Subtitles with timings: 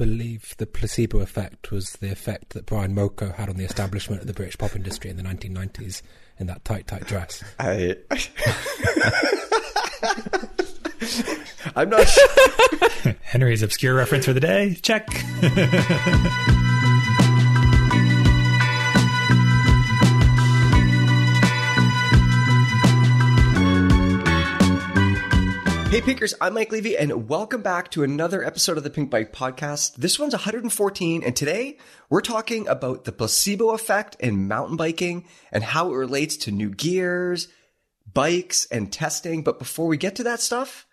[0.00, 4.26] believe the placebo effect was the effect that Brian Molko had on the establishment of
[4.26, 6.00] the British pop industry in the 1990s
[6.38, 7.44] in that tight, tight dress.
[7.58, 7.96] I.
[11.76, 13.14] I'm not sure.
[13.20, 14.78] Henry's obscure reference for the day.
[14.80, 15.06] Check.
[25.90, 29.32] Hey Pinkers, I'm Mike Levy and welcome back to another episode of the Pink Bike
[29.32, 29.96] Podcast.
[29.96, 31.78] This one's 114 and today
[32.08, 36.70] we're talking about the placebo effect in mountain biking and how it relates to new
[36.70, 37.48] gears,
[38.14, 39.42] bikes, and testing.
[39.42, 40.86] But before we get to that stuff,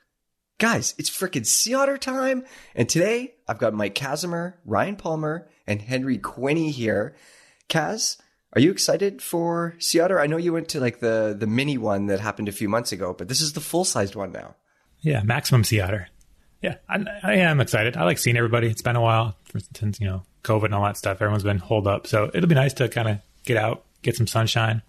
[0.57, 2.43] guys, it's freaking Sea Otter time.
[2.73, 7.15] And today I've got Mike Kazimer, Ryan Palmer, and Henry Quinney here.
[7.69, 8.17] Kaz,
[8.53, 10.19] are you excited for Sea Otter?
[10.19, 12.91] I know you went to like the, the mini one that happened a few months
[12.91, 14.55] ago, but this is the full sized one now.
[15.07, 16.09] Yeah, maximum sea otter.
[16.61, 17.95] Yeah, I, I am excited.
[17.95, 18.67] I like seeing everybody.
[18.67, 19.37] It's been a while
[19.73, 21.21] since you know COVID and all that stuff.
[21.21, 24.27] Everyone's been holed up, so it'll be nice to kind of get out, get some
[24.27, 24.81] sunshine,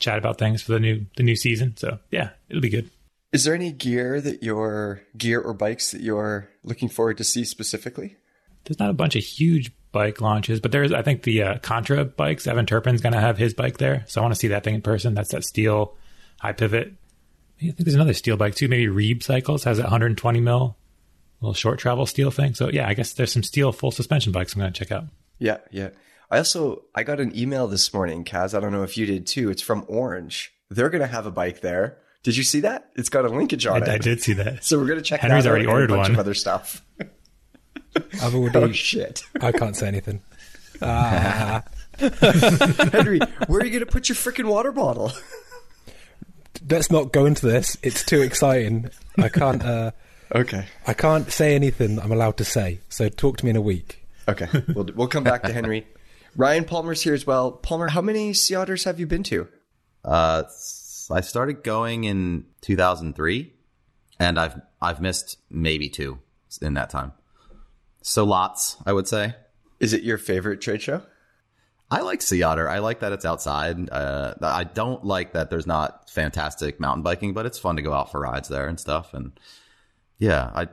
[0.00, 1.76] chat about things for the new the new season.
[1.76, 2.90] So yeah, it'll be good.
[3.32, 7.44] Is there any gear that you're gear or bikes that you're looking forward to see
[7.44, 8.16] specifically?
[8.64, 12.04] There's not a bunch of huge bike launches, but there's I think the uh, Contra
[12.04, 12.48] bikes.
[12.48, 14.74] Evan Turpin's going to have his bike there, so I want to see that thing
[14.74, 15.14] in person.
[15.14, 15.96] That's that steel
[16.40, 16.94] high pivot
[17.60, 18.68] I think there's another steel bike too.
[18.68, 20.76] Maybe Reeb Cycles has that 120 mil
[21.40, 22.54] little short travel steel thing.
[22.54, 25.04] So yeah, I guess there's some steel full suspension bikes I'm going to check out.
[25.38, 25.90] Yeah, yeah.
[26.30, 28.56] I also I got an email this morning, Kaz.
[28.56, 29.50] I don't know if you did too.
[29.50, 30.52] It's from Orange.
[30.70, 31.98] They're going to have a bike there.
[32.22, 32.90] Did you see that?
[32.96, 33.88] It's got a linkage on I, it.
[33.88, 34.62] I did see that.
[34.62, 35.20] So we're going to check.
[35.20, 36.12] Henry's that already out ordered and a bunch one.
[36.12, 36.84] Of other stuff.
[38.22, 38.58] I've already.
[38.58, 40.22] oh shit, I can't say anything.
[40.82, 41.62] Ah.
[41.98, 45.12] Henry, where are you going to put your freaking water bottle?
[46.68, 47.76] Let's not go into this.
[47.82, 48.90] It's too exciting.
[49.18, 49.64] I can't.
[49.64, 49.92] Uh,
[50.34, 50.66] okay.
[50.86, 52.80] I can't say anything I'm allowed to say.
[52.88, 54.06] So talk to me in a week.
[54.28, 54.48] Okay.
[54.74, 55.86] We'll we'll come back to Henry.
[56.36, 57.52] Ryan Palmer's here as well.
[57.52, 59.48] Palmer, how many sea otters have you been to?
[60.04, 60.44] Uh,
[61.10, 63.52] I started going in 2003,
[64.18, 66.20] and I've I've missed maybe two
[66.62, 67.12] in that time.
[68.02, 69.34] So lots, I would say.
[69.78, 71.02] Is it your favorite trade show?
[71.90, 72.68] I like Sea Otter.
[72.68, 73.90] I like that it's outside.
[73.90, 77.92] Uh, I don't like that there's not fantastic mountain biking, but it's fun to go
[77.92, 79.12] out for rides there and stuff.
[79.12, 79.32] And
[80.18, 80.68] yeah, I,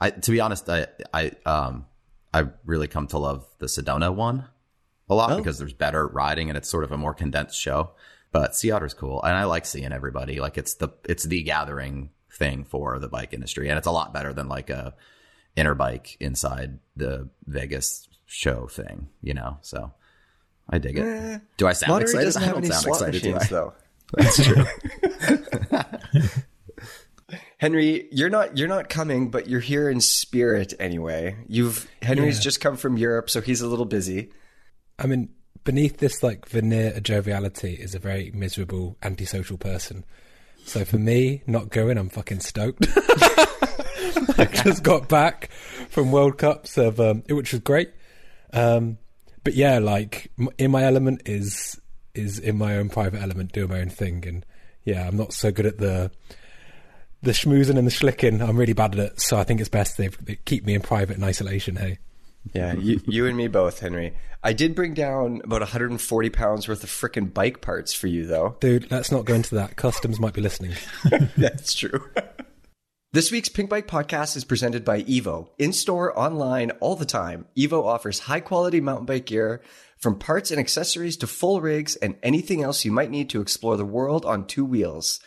[0.00, 1.86] I to be honest, I, I, um,
[2.34, 4.46] I really come to love the Sedona one
[5.08, 5.36] a lot Oh.
[5.38, 7.92] because there's better riding and it's sort of a more condensed show.
[8.30, 10.38] But Sea Otter's cool, and I like seeing everybody.
[10.38, 14.12] Like it's the it's the gathering thing for the bike industry, and it's a lot
[14.12, 14.94] better than like a
[15.56, 19.56] Interbike inside the Vegas show thing, you know.
[19.62, 19.92] So
[20.70, 21.02] I dig it.
[21.02, 22.36] Eh, Do I sound Monterey excited?
[22.48, 23.32] I don't sound slot excited, do I?
[23.34, 23.72] machines, though.
[24.16, 24.64] That's true.
[27.58, 31.36] Henry, you're not you're not coming, but you're here in spirit anyway.
[31.48, 32.42] You've Henry's Yeah.
[32.42, 34.30] just come from Europe, so he's a little busy.
[34.98, 35.30] I mean,
[35.64, 40.04] beneath this like veneer of joviality is a very miserable, antisocial person.
[40.64, 42.86] So for me, not going, I'm fucking stoked.
[44.38, 45.50] I just got back
[45.90, 47.90] from World Cups of um, which was great.
[48.52, 48.98] Um,
[49.44, 51.80] but yeah, like in my element is
[52.14, 54.46] is in my own private element, doing my own thing, and
[54.84, 56.10] yeah, I'm not so good at the
[57.22, 58.40] the schmoozing and the schlicking.
[58.40, 60.82] I'm really bad at it, so I think it's best they, they keep me in
[60.82, 61.76] private and isolation.
[61.76, 61.98] Hey.
[62.52, 64.14] Yeah, you, you and me both, Henry.
[64.42, 68.56] I did bring down about 140 pounds worth of freaking bike parts for you, though.
[68.60, 69.76] Dude, let's not go into that.
[69.76, 70.72] Customs might be listening.
[71.36, 72.08] That's true.
[73.12, 75.48] this week's Pink Bike podcast is presented by Evo.
[75.58, 77.46] In store, online, all the time.
[77.56, 79.62] Evo offers high quality mountain bike gear
[79.96, 83.78] from parts and accessories to full rigs and anything else you might need to explore
[83.78, 85.20] the world on two wheels.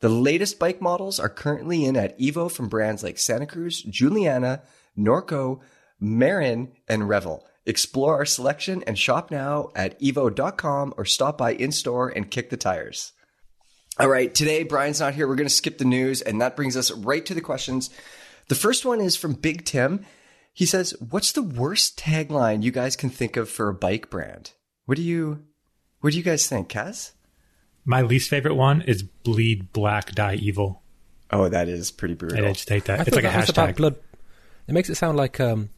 [0.00, 4.62] The latest bike models are currently in at Evo from brands like Santa Cruz, Juliana,
[4.98, 5.60] Norco,
[6.00, 7.46] Marin, and Revel.
[7.66, 12.50] Explore our selection and shop now at evo.com or stop by in store and kick
[12.50, 13.12] the tires.
[14.00, 15.26] All right, today Brian's not here.
[15.26, 17.90] We're going to skip the news, and that brings us right to the questions.
[18.46, 20.04] The first one is from Big Tim.
[20.52, 24.52] He says, "What's the worst tagline you guys can think of for a bike brand?
[24.86, 25.42] What do you,
[26.00, 27.10] what do you guys think, Kaz?
[27.84, 30.82] My least favorite one is bleed black die evil.
[31.30, 32.36] Oh, that is pretty brutal.
[32.36, 33.00] did just take that.
[33.00, 33.76] I it's like a that was about hashtag.
[33.76, 33.96] blood.
[34.68, 35.70] It makes it sound like um,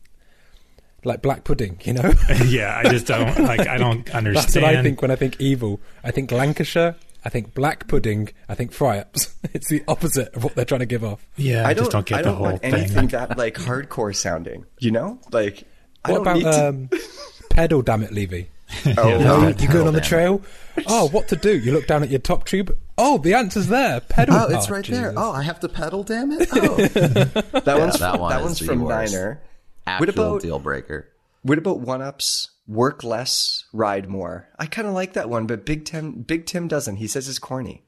[1.05, 1.81] like black pudding.
[1.84, 2.12] You know,
[2.44, 3.66] yeah, I just don't like.
[3.66, 4.34] I don't understand.
[4.34, 5.81] that's what I think when I think evil.
[6.05, 6.96] I think Lancashire.
[7.25, 8.31] I think black pudding.
[8.49, 9.34] I think fry-ups.
[9.52, 11.26] It's the opposite of what they're trying to give off.
[11.37, 12.75] Yeah, I, I don't, don't get I the don't whole want thing.
[12.75, 14.64] anything that like hardcore sounding.
[14.78, 15.64] You know, like
[16.05, 16.69] I What don't need about to.
[16.69, 16.90] um,
[17.50, 17.82] pedal?
[17.82, 18.49] Damn it, Levy.
[18.87, 19.70] oh, Yeah, No, you bad.
[19.72, 20.43] going on the trail?
[20.87, 21.58] Oh, what to do?
[21.58, 22.76] You look down at your top tube.
[22.96, 24.00] Oh, the answer's there.
[24.00, 24.37] Pedal.
[24.37, 25.12] Oh, it's right there.
[25.16, 26.05] Oh, I have to pedal.
[26.05, 26.49] Damn it!
[26.52, 29.12] Oh, that one's that one that one's the from worst.
[29.12, 29.40] Niner.
[29.87, 31.08] actual about- deal breaker.
[31.42, 32.50] What about one ups?
[32.69, 34.48] Work less, ride more.
[34.58, 36.96] I kind of like that one, but Big Tim, Big Tim doesn't.
[36.96, 37.82] He says it's corny.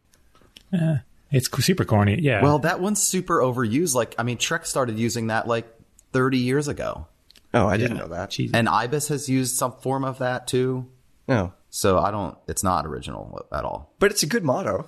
[0.72, 1.00] Yeah,
[1.30, 2.18] It's super corny.
[2.20, 2.42] Yeah.
[2.42, 3.94] Well, that one's super overused.
[3.94, 5.66] Like, I mean, Trek started using that like
[6.12, 7.06] 30 years ago,
[7.54, 8.30] Oh, I didn't know that.
[8.30, 8.50] Jeez.
[8.54, 10.88] and Ibis has used some form of that too.
[11.28, 12.36] No, So I don't.
[12.48, 13.92] It's not original at all.
[13.98, 14.86] but it's a good motto.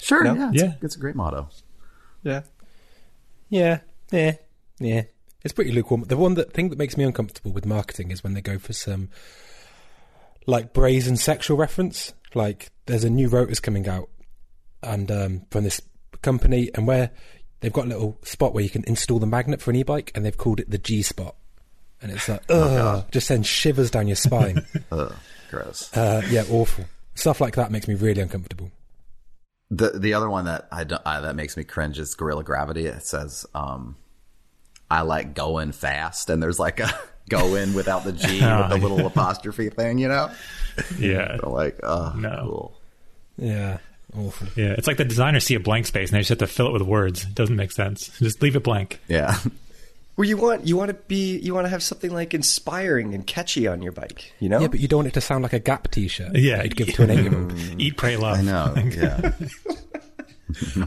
[0.00, 0.24] Sure.
[0.24, 0.34] No?
[0.34, 0.50] Yeah.
[0.52, 0.72] It's, Yeah.
[0.82, 1.50] it's a great motto.
[2.22, 2.40] Yeah.
[3.50, 4.36] Yeah, yeah,
[4.80, 5.02] yeah.
[5.44, 6.04] It's pretty lukewarm.
[6.04, 8.72] The one that thing that makes me uncomfortable with marketing is when they go for
[8.72, 9.10] some
[10.46, 12.12] like brazen sexual reference.
[12.34, 14.08] Like there's a new rotors coming out,
[14.82, 15.80] and um, from this
[16.22, 17.10] company, and where
[17.60, 20.24] they've got a little spot where you can install the magnet for an e-bike, and
[20.24, 21.36] they've called it the G spot,
[22.02, 24.66] and it's like, ugh, just sends shivers down your spine.
[24.90, 25.14] Ugh,
[25.50, 25.94] gross.
[25.96, 28.70] uh, yeah, awful stuff like that makes me really uncomfortable.
[29.70, 32.86] The the other one that I, don't, I that makes me cringe is Gorilla Gravity.
[32.86, 33.96] It says, um,
[34.94, 36.92] "I like going fast," and there's like a
[37.28, 39.98] go in without the G with the little apostrophe thing.
[39.98, 40.30] You know,
[40.98, 41.38] yeah.
[41.42, 42.38] I'm like, oh, No.
[42.42, 42.80] cool.
[43.36, 43.78] Yeah,
[44.16, 44.46] awful.
[44.56, 44.74] Yeah.
[44.78, 46.72] It's like the designers see a blank space and they just have to fill it
[46.72, 47.24] with words.
[47.24, 48.16] It doesn't make sense.
[48.18, 49.00] Just leave it blank.
[49.08, 49.36] Yeah,
[50.16, 53.26] Well, you want you want to be you want to have something like inspiring and
[53.26, 54.32] catchy on your bike.
[54.38, 54.60] You know.
[54.60, 56.36] Yeah, but you don't want it to sound like a Gap T-shirt.
[56.36, 56.62] Yeah.
[56.62, 57.52] you'd give to an eight-year-old.
[57.80, 58.38] Eat, pray, love.
[58.38, 58.74] I know.
[58.76, 59.32] Yeah,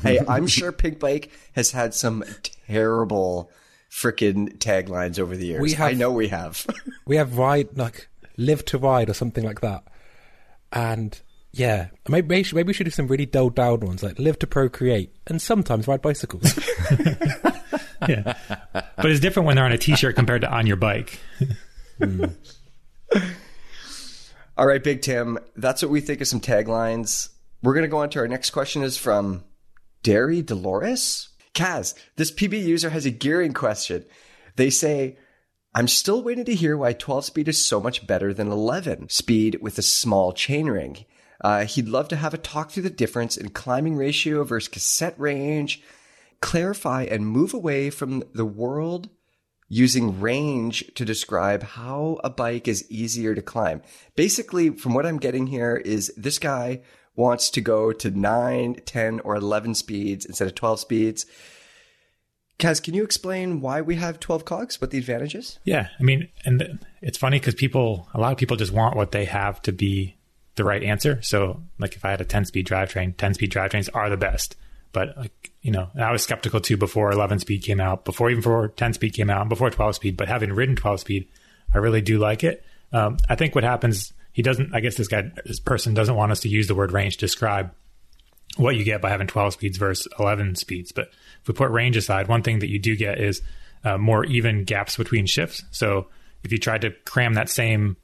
[0.02, 2.24] hey, I'm sure Pink Bike has had some
[2.68, 3.52] terrible
[3.92, 5.62] freaking taglines over the years.
[5.62, 6.66] We have- I know we have.
[7.06, 9.84] We have ride like live to ride or something like that,
[10.74, 11.20] and
[11.54, 14.48] yeah, maybe maybe, maybe we should do some really dulled down ones like live to
[14.48, 16.58] procreate and sometimes ride bicycles.
[18.08, 18.36] Yeah.
[18.74, 21.20] But it's different when they're on a t-shirt compared to on your bike.
[21.98, 22.26] Hmm.
[24.58, 27.30] All right, Big Tim, that's what we think of some taglines.
[27.64, 29.44] We're going to go on to our next question is from
[30.04, 31.30] Derry Dolores.
[31.58, 34.06] Kaz, this PB user has a gearing question.
[34.58, 35.18] They say,
[35.74, 39.58] I'm still waiting to hear why 12 speed is so much better than 11 speed
[39.60, 41.06] with a small chainring.
[41.42, 45.20] Uh, he'd love to have a talk through the difference in climbing ratio versus cassette
[45.20, 45.82] range,
[46.42, 49.10] clarify and move away from the world
[49.68, 53.82] using range to describe how a bike is easier to climb.
[54.16, 56.82] Basically, from what I'm getting here is this guy
[57.18, 61.26] wants to go to 9, 10, or 11 speeds instead of 12 speeds.
[62.60, 64.80] Kaz, can you explain why we have 12 cogs?
[64.80, 65.60] What the advantage is?
[65.64, 69.12] Yeah, I mean, and it's funny because people, a lot of people just want what
[69.12, 70.16] they have to be
[70.56, 71.22] the right answer.
[71.22, 74.56] So, like, if I had a 10 speed drivetrain, 10 speed drivetrains are the best.
[74.92, 78.30] But, like, you know, and I was skeptical too before 11 speed came out, before
[78.30, 80.18] even before 10 speed came out, before 12 speed.
[80.18, 81.28] But having ridden 12 speed,
[81.74, 82.64] I really do like it.
[82.92, 86.32] Um, I think what happens, he doesn't, I guess this guy, this person doesn't want
[86.32, 87.72] us to use the word range to describe
[88.56, 90.92] what you get by having 12 speeds versus 11 speeds.
[90.92, 91.10] But
[91.42, 93.42] if we put range aside, one thing that you do get is
[93.84, 95.64] uh, more even gaps between shifts.
[95.72, 96.10] So
[96.44, 97.98] if you tried to cram that same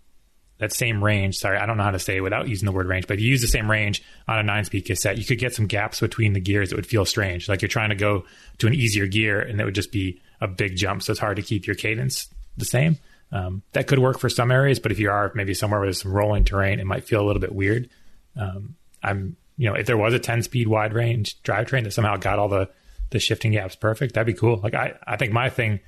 [0.57, 2.87] that same range, sorry, I don't know how to say it without using the word
[2.87, 5.37] range, but if you use the same range on a nine speed cassette, you could
[5.37, 7.47] get some gaps between the gears that would feel strange.
[7.47, 8.25] Like you're trying to go
[8.57, 11.03] to an easier gear and it would just be a big jump.
[11.03, 12.27] So it's hard to keep your cadence
[12.57, 12.97] the same.
[13.33, 16.03] Um, that could work for some areas, but if you are maybe somewhere where there's
[16.03, 17.89] some rolling terrain, it might feel a little bit weird.
[18.37, 22.15] Um, I'm, you know, if there was a 10 speed wide range drivetrain that somehow
[22.17, 22.69] got all the,
[23.09, 24.57] the shifting gaps perfect, that'd be cool.
[24.57, 25.79] Like I, I think my thing,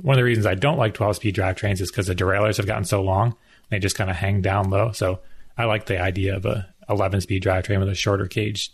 [0.00, 2.66] one of the reasons I don't like 12 speed drivetrains is because the derailleurs have
[2.66, 3.36] gotten so long.
[3.68, 4.92] They just kind of hang down low.
[4.92, 5.20] So
[5.58, 8.72] I like the idea of a 11 speed drivetrain with a shorter cage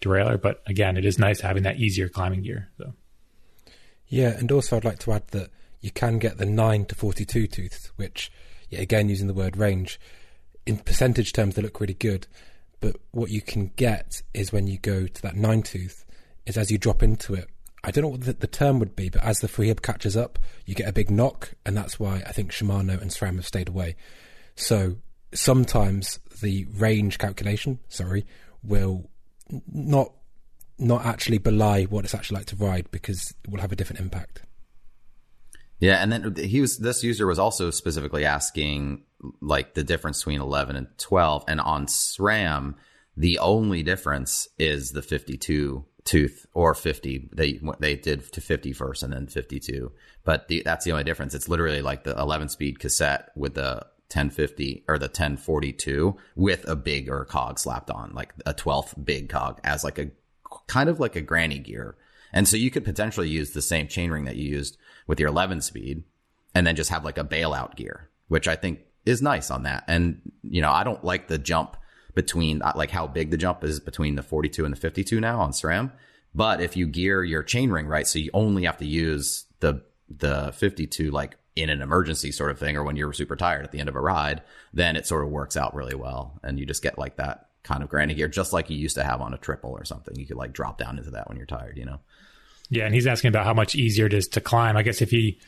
[0.00, 0.40] derailleur.
[0.40, 2.68] But again, it is nice having that easier climbing gear.
[2.78, 2.92] So
[4.06, 5.50] Yeah, and also I'd like to add that
[5.86, 8.32] you can get the 9 to 42 tooths, which,
[8.68, 10.00] yeah, again, using the word range,
[10.66, 12.26] in percentage terms, they look really good.
[12.80, 16.04] But what you can get is when you go to that 9 tooth,
[16.44, 17.48] is as you drop into it.
[17.84, 20.40] I don't know what the, the term would be, but as the freehub catches up,
[20.64, 23.68] you get a big knock, and that's why I think Shimano and SRAM have stayed
[23.68, 23.94] away.
[24.56, 24.96] So
[25.32, 28.26] sometimes the range calculation, sorry,
[28.64, 29.08] will
[29.72, 30.12] not
[30.78, 34.00] not actually belie what it's actually like to ride because it will have a different
[34.00, 34.42] impact.
[35.78, 39.02] Yeah, and then he was this user was also specifically asking
[39.40, 42.74] like the difference between 11 and 12 and on SRAM
[43.18, 49.02] the only difference is the 52 tooth or 50 they they did to 50 first
[49.02, 49.90] and then 52
[50.26, 51.34] but the, that's the only difference.
[51.34, 56.76] It's literally like the 11 speed cassette with the 1050 or the 1042 with a
[56.76, 60.10] bigger cog slapped on like a 12th big cog as like a
[60.66, 61.96] kind of like a granny gear.
[62.32, 64.76] And so you could potentially use the same chainring that you used
[65.06, 66.04] with your 11 speed
[66.54, 69.84] and then just have like a bailout gear, which I think is nice on that.
[69.86, 71.76] And, you know, I don't like the jump
[72.14, 75.40] between uh, like how big the jump is between the 42 and the 52 now
[75.40, 75.92] on SRAM.
[76.34, 80.52] But if you gear your chainring right, so you only have to use the, the
[80.56, 83.80] 52 like in an emergency sort of thing or when you're super tired at the
[83.80, 84.42] end of a ride,
[84.74, 86.38] then it sort of works out really well.
[86.42, 89.04] And you just get like that kind of granny gear, just like you used to
[89.04, 90.16] have on a triple or something.
[90.16, 92.00] You could like drop down into that when you're tired, you know?
[92.68, 94.76] Yeah, and he's asking about how much easier it is to climb.
[94.76, 95.38] I guess if he,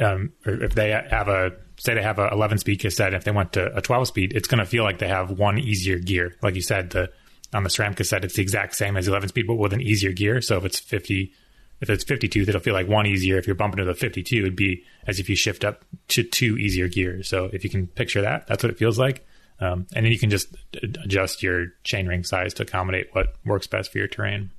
[0.00, 3.54] um, if they have a, say they have a 11 speed cassette, if they went
[3.54, 6.36] to a 12 speed, it's going to feel like they have one easier gear.
[6.42, 7.10] Like you said, the
[7.54, 10.12] on the SRAM cassette, it's the exact same as 11 speed, but with an easier
[10.12, 10.40] gear.
[10.40, 11.32] So if it's 50,
[11.80, 13.38] if it's 52, it'll feel like one easier.
[13.38, 16.58] If you're bumping to the 52, it'd be as if you shift up to two
[16.58, 17.28] easier gears.
[17.28, 19.26] So if you can picture that, that's what it feels like.
[19.60, 23.90] Um, and then you can just adjust your chainring size to accommodate what works best
[23.90, 24.50] for your terrain.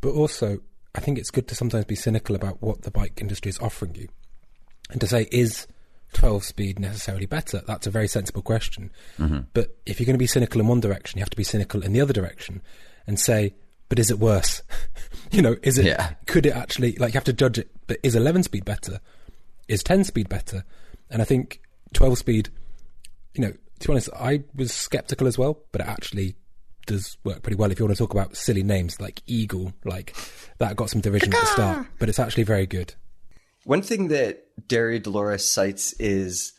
[0.00, 0.60] But also,
[0.98, 3.94] I think it's good to sometimes be cynical about what the bike industry is offering
[3.94, 4.08] you.
[4.90, 5.68] And to say, is
[6.14, 7.62] 12 speed necessarily better?
[7.64, 8.90] That's a very sensible question.
[9.16, 9.42] Mm-hmm.
[9.54, 11.84] But if you're going to be cynical in one direction, you have to be cynical
[11.84, 12.62] in the other direction
[13.06, 13.54] and say,
[13.88, 14.60] but is it worse?
[15.30, 16.14] you know, is it, yeah.
[16.26, 18.98] could it actually, like, you have to judge it, but is 11 speed better?
[19.68, 20.64] Is 10 speed better?
[21.10, 21.60] And I think
[21.92, 22.48] 12 speed,
[23.34, 26.34] you know, to be honest, I was skeptical as well, but it actually
[26.88, 27.70] does work pretty well.
[27.70, 30.16] If you want to talk about silly names like Eagle, like
[30.58, 32.94] that got some derision at the start, but it's actually very good.
[33.64, 36.54] One thing that Derry Dolores cites is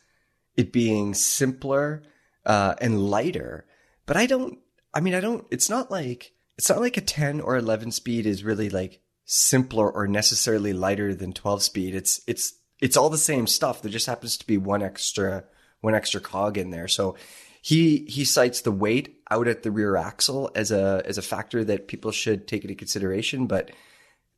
[0.56, 2.04] it being simpler
[2.46, 3.66] uh, and lighter,
[4.06, 4.60] but I don't.
[4.94, 5.46] I mean, I don't.
[5.52, 9.92] It's not like it's not like a ten or eleven speed is really like simpler
[9.92, 11.96] or necessarily lighter than twelve speed.
[11.96, 13.82] It's it's it's all the same stuff.
[13.82, 15.44] There just happens to be one extra
[15.82, 16.88] one extra cog in there.
[16.88, 17.16] So
[17.62, 21.64] he he cites the weight out at the rear axle as a as a factor
[21.64, 23.48] that people should take into consideration.
[23.48, 23.72] But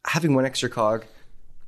[0.06, 1.06] having one extra cog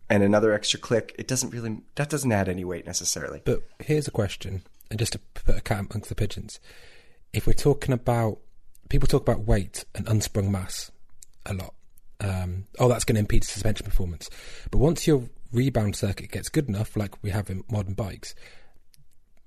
[0.09, 3.41] and another extra click, it doesn't really that doesn't add any weight necessarily.
[3.45, 6.59] But here's a question, and just to put a cat amongst the pigeons,
[7.33, 8.39] if we're talking about
[8.89, 10.91] people talk about weight and unsprung mass
[11.45, 11.73] a lot.
[12.19, 14.29] Um, oh, that's going to impede suspension performance.
[14.71, 18.35] But once your rebound circuit gets good enough, like we have in modern bikes,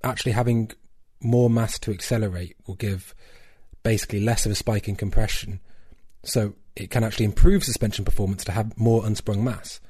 [0.04, 0.72] actually having
[1.20, 3.14] more mass to accelerate will give
[3.82, 5.60] basically less of a spike in compression.
[6.24, 9.80] So it can actually improve suspension performance to have more unsprung mass.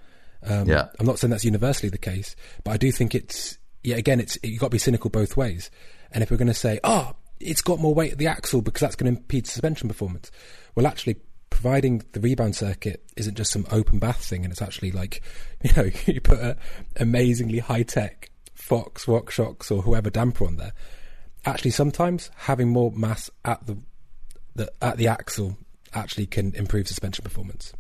[0.42, 0.88] Um, yeah.
[0.98, 4.38] I'm not saying that's universally the case, but I do think it's, yeah, again, it's,
[4.42, 5.70] you've got to be cynical both ways.
[6.12, 8.80] And if we're going to say, oh, it's got more weight at the axle because
[8.80, 10.30] that's going to impede suspension performance,
[10.74, 11.16] well, actually,
[11.50, 15.22] providing the rebound circuit isn't just some open bath thing, and it's actually like,
[15.62, 16.56] you know, you put an
[16.96, 20.72] amazingly high tech Fox, RockShox, or whoever damper on there.
[21.46, 23.78] Actually, sometimes having more mass at the,
[24.56, 25.56] the at the axle
[25.94, 27.72] actually can improve suspension performance.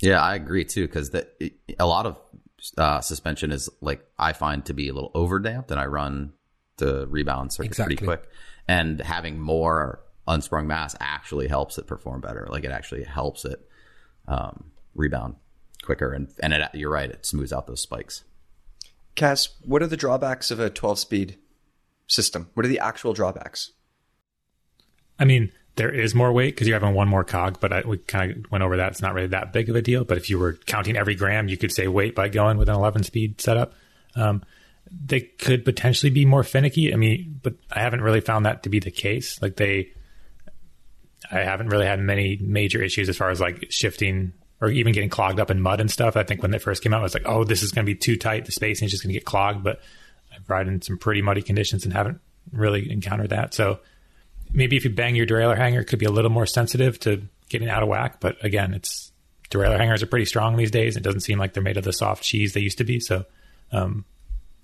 [0.00, 2.18] Yeah, I agree too because a lot of
[2.76, 6.34] uh, suspension is like I find to be a little over damped, and I run
[6.76, 7.96] the rebound circuit exactly.
[7.96, 8.28] pretty quick.
[8.68, 12.46] And having more unsprung mass actually helps it perform better.
[12.50, 13.66] Like it actually helps it
[14.28, 15.36] um, rebound
[15.82, 18.24] quicker, and and it, you're right, it smooths out those spikes.
[19.16, 21.38] Kaz, what are the drawbacks of a 12 speed
[22.10, 22.50] system?
[22.54, 23.72] What are the actual drawbacks?
[25.18, 27.98] I mean, there is more weight because you're having one more cog, but I, we
[27.98, 28.92] kind of went over that.
[28.92, 30.04] It's not really that big of a deal.
[30.04, 32.74] But if you were counting every gram, you could say weight by going with an
[32.74, 33.74] 11 speed setup.
[34.16, 34.42] Um,
[34.90, 36.92] they could potentially be more finicky.
[36.92, 39.40] I mean, but I haven't really found that to be the case.
[39.40, 39.92] Like they,
[41.30, 45.08] I haven't really had many major issues as far as like shifting or even getting
[45.08, 46.16] clogged up in mud and stuff.
[46.16, 47.90] I think when they first came out, I was like, oh, this is going to
[47.90, 48.46] be too tight.
[48.46, 49.62] The spacing is just going to get clogged.
[49.62, 49.80] But
[50.40, 52.20] I've ridden in some pretty muddy conditions and haven't
[52.52, 53.54] really encountered that.
[53.54, 53.80] So
[54.52, 57.22] maybe if you bang your derailleur hanger, it could be a little more sensitive to
[57.48, 58.20] getting out of whack.
[58.20, 59.12] But again, it's
[59.50, 60.96] derailleur hangers are pretty strong these days.
[60.96, 63.00] It doesn't seem like they're made of the soft cheese they used to be.
[63.00, 63.24] So,
[63.72, 64.04] um,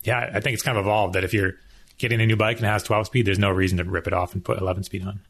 [0.03, 1.55] yeah, I think it's kind of evolved that if you're
[1.99, 4.13] getting a new bike and it has 12 speed, there's no reason to rip it
[4.13, 5.21] off and put 11 speed on.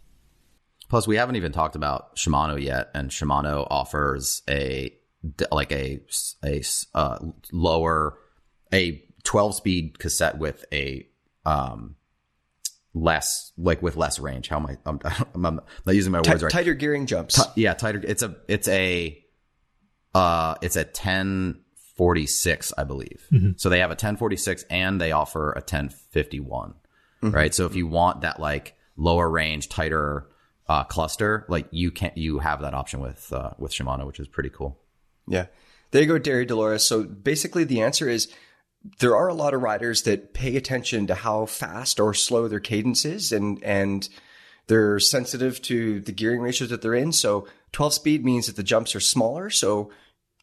[0.88, 4.92] Plus, we haven't even talked about Shimano yet, and Shimano offers a
[5.50, 6.00] like a
[6.44, 6.62] a
[6.94, 7.18] uh,
[7.50, 8.16] lower
[8.72, 11.06] a 12 speed cassette with a
[11.44, 11.96] um
[12.94, 14.48] less like with less range.
[14.48, 14.76] How am I?
[14.86, 15.00] I'm,
[15.34, 16.50] I'm, I'm not using my words right.
[16.50, 17.34] Tighter gearing jumps.
[17.34, 18.00] T- yeah, tighter.
[18.02, 19.22] It's a it's a
[20.14, 23.26] uh it's a 1046, I believe.
[23.30, 23.50] Mm-hmm.
[23.56, 26.74] So they have a 1046 and they offer a 1051.
[27.22, 27.34] Mm-hmm.
[27.34, 27.54] Right.
[27.54, 30.28] So if you want that like lower range, tighter
[30.68, 34.28] uh, cluster, like you can't you have that option with uh, with Shimano, which is
[34.28, 34.80] pretty cool.
[35.28, 35.46] Yeah,
[35.90, 36.84] there you go, Derry Dolores.
[36.84, 38.32] So basically, the answer is
[38.98, 42.60] there are a lot of riders that pay attention to how fast or slow their
[42.60, 44.08] cadence is, and and
[44.66, 47.12] they're sensitive to the gearing ratios that they're in.
[47.12, 49.90] So 12 speed means that the jumps are smaller, so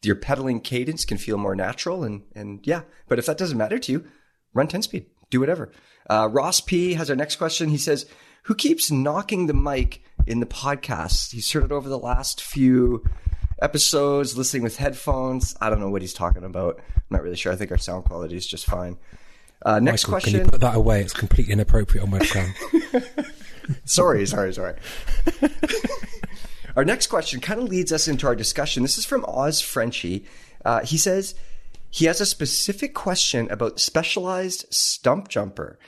[0.02, 2.82] your pedaling cadence can feel more natural, and and yeah.
[3.08, 4.04] But if that doesn't matter to you,
[4.52, 5.72] run 10 speed, do whatever.
[6.08, 7.70] Uh, Ross P has our next question.
[7.70, 8.06] He says,
[8.44, 11.32] "Who keeps knocking the mic?" in the podcast.
[11.32, 13.04] He's heard it over the last few
[13.60, 15.56] episodes, listening with headphones.
[15.60, 16.80] I don't know what he's talking about.
[16.96, 17.52] I'm not really sure.
[17.52, 18.96] I think our sound quality is just fine.
[19.64, 20.32] Uh, next Michael, question.
[20.32, 21.00] Can you put that away?
[21.00, 23.26] It's completely inappropriate on webcam.
[23.84, 24.76] sorry, sorry, sorry.
[26.76, 28.82] our next question kind of leads us into our discussion.
[28.82, 30.26] This is from Oz Frenchy.
[30.64, 31.34] Uh, he says
[31.90, 35.78] he has a specific question about specialized stump jumper.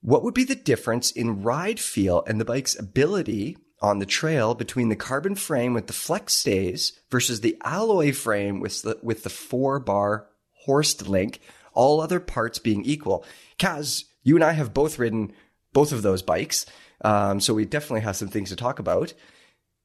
[0.00, 4.54] What would be the difference in ride feel and the bike's ability on the trail
[4.54, 9.24] between the carbon frame with the flex stays versus the alloy frame with the, with
[9.24, 10.28] the four bar
[10.64, 11.40] Horst link,
[11.74, 13.24] all other parts being equal?
[13.58, 15.32] Kaz, you and I have both ridden
[15.72, 16.66] both of those bikes.
[17.04, 19.12] Um, so we definitely have some things to talk about.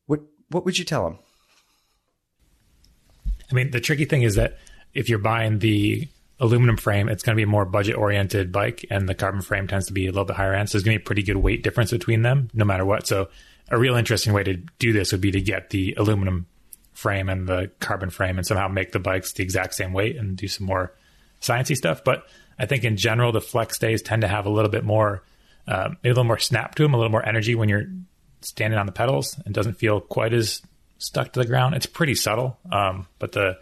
[0.05, 1.17] What what would you tell him?
[3.49, 4.57] I mean, the tricky thing is that
[4.93, 6.07] if you're buying the
[6.39, 9.67] aluminum frame, it's going to be a more budget oriented bike, and the carbon frame
[9.67, 10.69] tends to be a little bit higher end.
[10.69, 13.07] So there's going to be a pretty good weight difference between them, no matter what.
[13.07, 13.29] So
[13.69, 16.45] a real interesting way to do this would be to get the aluminum
[16.93, 20.35] frame and the carbon frame and somehow make the bikes the exact same weight and
[20.35, 20.93] do some more
[21.41, 22.03] sciencey stuff.
[22.03, 22.25] But
[22.57, 25.23] I think in general, the flex stays tend to have a little bit more,
[25.67, 27.85] uh, maybe a little more snap to them, a little more energy when you're
[28.41, 30.61] standing on the pedals and doesn't feel quite as
[30.97, 31.75] stuck to the ground.
[31.75, 32.57] It's pretty subtle.
[32.71, 33.59] Um, but the,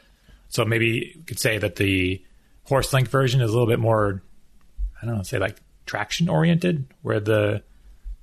[0.48, 2.24] so maybe you could say that the
[2.64, 4.24] Horst link version is a little bit more,
[5.02, 7.64] I don't know, say like traction oriented, where the,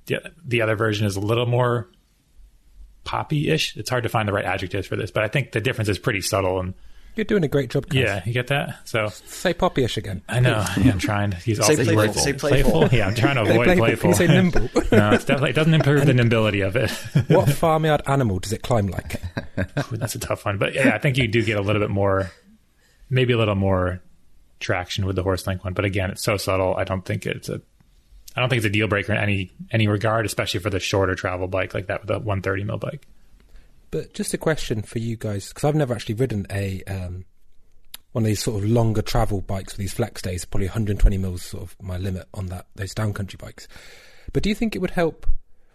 [0.05, 1.89] the, the other version is a little more
[3.03, 3.75] poppy ish.
[3.77, 5.99] It's hard to find the right adjectives for this, but I think the difference is
[5.99, 6.59] pretty subtle.
[6.59, 6.73] And
[7.15, 7.87] You're doing a great job.
[7.87, 8.01] Kaz.
[8.01, 8.79] yeah, you get that?
[8.87, 10.21] So Say poppy-ish again.
[10.29, 10.65] I know.
[10.77, 11.31] Yeah, I'm trying.
[11.31, 12.21] to- He's Say also playful, playful.
[12.21, 12.87] say playful.
[12.97, 13.85] Yeah, I'm trying to avoid playful.
[13.85, 14.01] playful.
[14.01, 14.61] Can you say nimble?
[14.97, 16.91] no, it's definitely it doesn't improve the nimbility of it.
[17.29, 19.21] what farmyard animal does it climb like?
[19.91, 21.89] Ooh, That's a tough one, but yeah, I think you do get a little bit
[21.89, 22.31] more,
[23.09, 24.01] maybe a little more
[24.59, 25.73] traction with the Horst link one.
[25.73, 26.73] But again, it's so subtle.
[26.77, 27.61] I don't think it's a,
[28.35, 31.15] I don't think it's a deal breaker in any any regard, especially for the shorter
[31.15, 33.07] travel bike like that with a 130 mil bike.
[33.91, 37.25] But just a question for you guys, because I've never actually ridden a um,
[38.11, 40.45] one of these sort of longer travel bikes with these flex stays.
[40.45, 43.67] Probably 120 mils, sort of my limit on that those downcountry bikes.
[44.31, 45.27] But do you think it would help?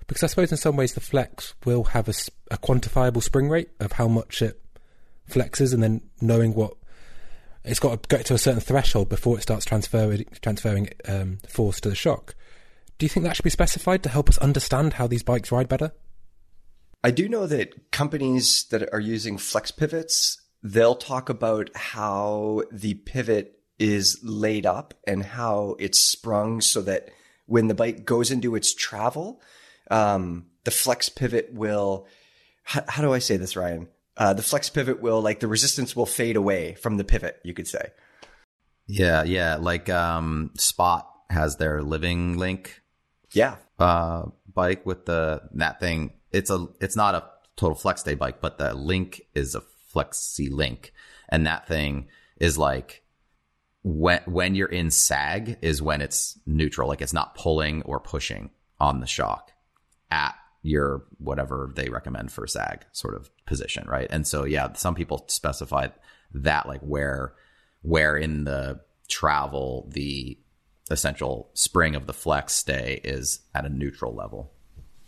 [0.09, 2.13] Because I suppose in some ways the flex will have a
[2.57, 4.61] quantifiable spring rate of how much it
[5.31, 6.75] flexes, and then knowing what
[7.65, 11.81] it's got to get to a certain threshold before it starts transferring transferring um, force
[11.83, 12.35] to the shock.
[12.99, 15.69] Do you think that should be specified to help us understand how these bikes ride
[15.69, 15.93] better?
[17.05, 22.95] I do know that companies that are using flex pivots, they'll talk about how the
[22.95, 27.11] pivot is laid up and how it's sprung so that
[27.47, 29.41] when the bike goes into its travel,
[29.93, 32.09] um, the flex pivot will,
[32.65, 33.87] how, how do I say this, Ryan?
[34.17, 37.55] Uh, the flex pivot will, like, the resistance will fade away from the pivot, you
[37.55, 37.93] could say.
[38.89, 39.55] Yeah, yeah.
[39.55, 42.83] Like um, Spot has their living link
[43.33, 43.57] Yeah.
[43.79, 46.13] uh, bike with the that thing.
[46.33, 47.25] It's a it's not a
[47.57, 49.63] total flex stay bike, but the link is a
[49.95, 50.93] flexi link,
[51.29, 52.09] and that thing
[52.41, 53.03] is like
[53.83, 58.51] when when you're in sag is when it's neutral, like it's not pulling or pushing
[58.81, 59.53] on the shock
[60.11, 64.09] at your whatever they recommend for sag sort of position, right?
[64.11, 65.89] And so yeah, some people specify
[66.35, 67.35] that like where
[67.83, 70.39] where in the travel the
[70.91, 74.51] essential spring of the flex stay is at a neutral level.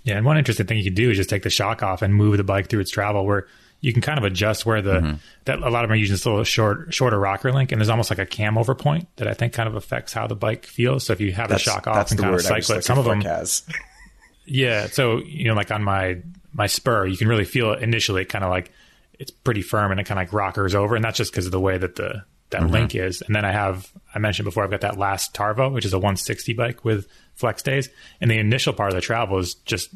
[0.02, 2.14] Yeah, and one interesting thing you can do is just take the shock off and
[2.14, 3.46] move the bike through its travel, where
[3.80, 5.16] you can kind of adjust where the mm-hmm.
[5.44, 7.90] that a lot of them are using this little short shorter rocker link, and there's
[7.90, 10.66] almost like a cam over point that I think kind of affects how the bike
[10.66, 11.04] feels.
[11.04, 13.04] So if you have the shock off and kind of word cycle it, some of
[13.04, 13.62] them, has.
[14.46, 14.86] yeah.
[14.86, 16.18] So you know, like on my
[16.52, 18.72] my spur, you can really feel it initially, kind of like
[19.18, 21.52] it's pretty firm and it kind of like rockers over, and that's just because of
[21.52, 23.06] the way that the that link mm-hmm.
[23.06, 23.22] is.
[23.22, 25.98] And then I have I mentioned before I've got that last Tarvo, which is a
[25.98, 27.88] 160 bike with flex stays,
[28.20, 29.90] and the initial part of the travel is just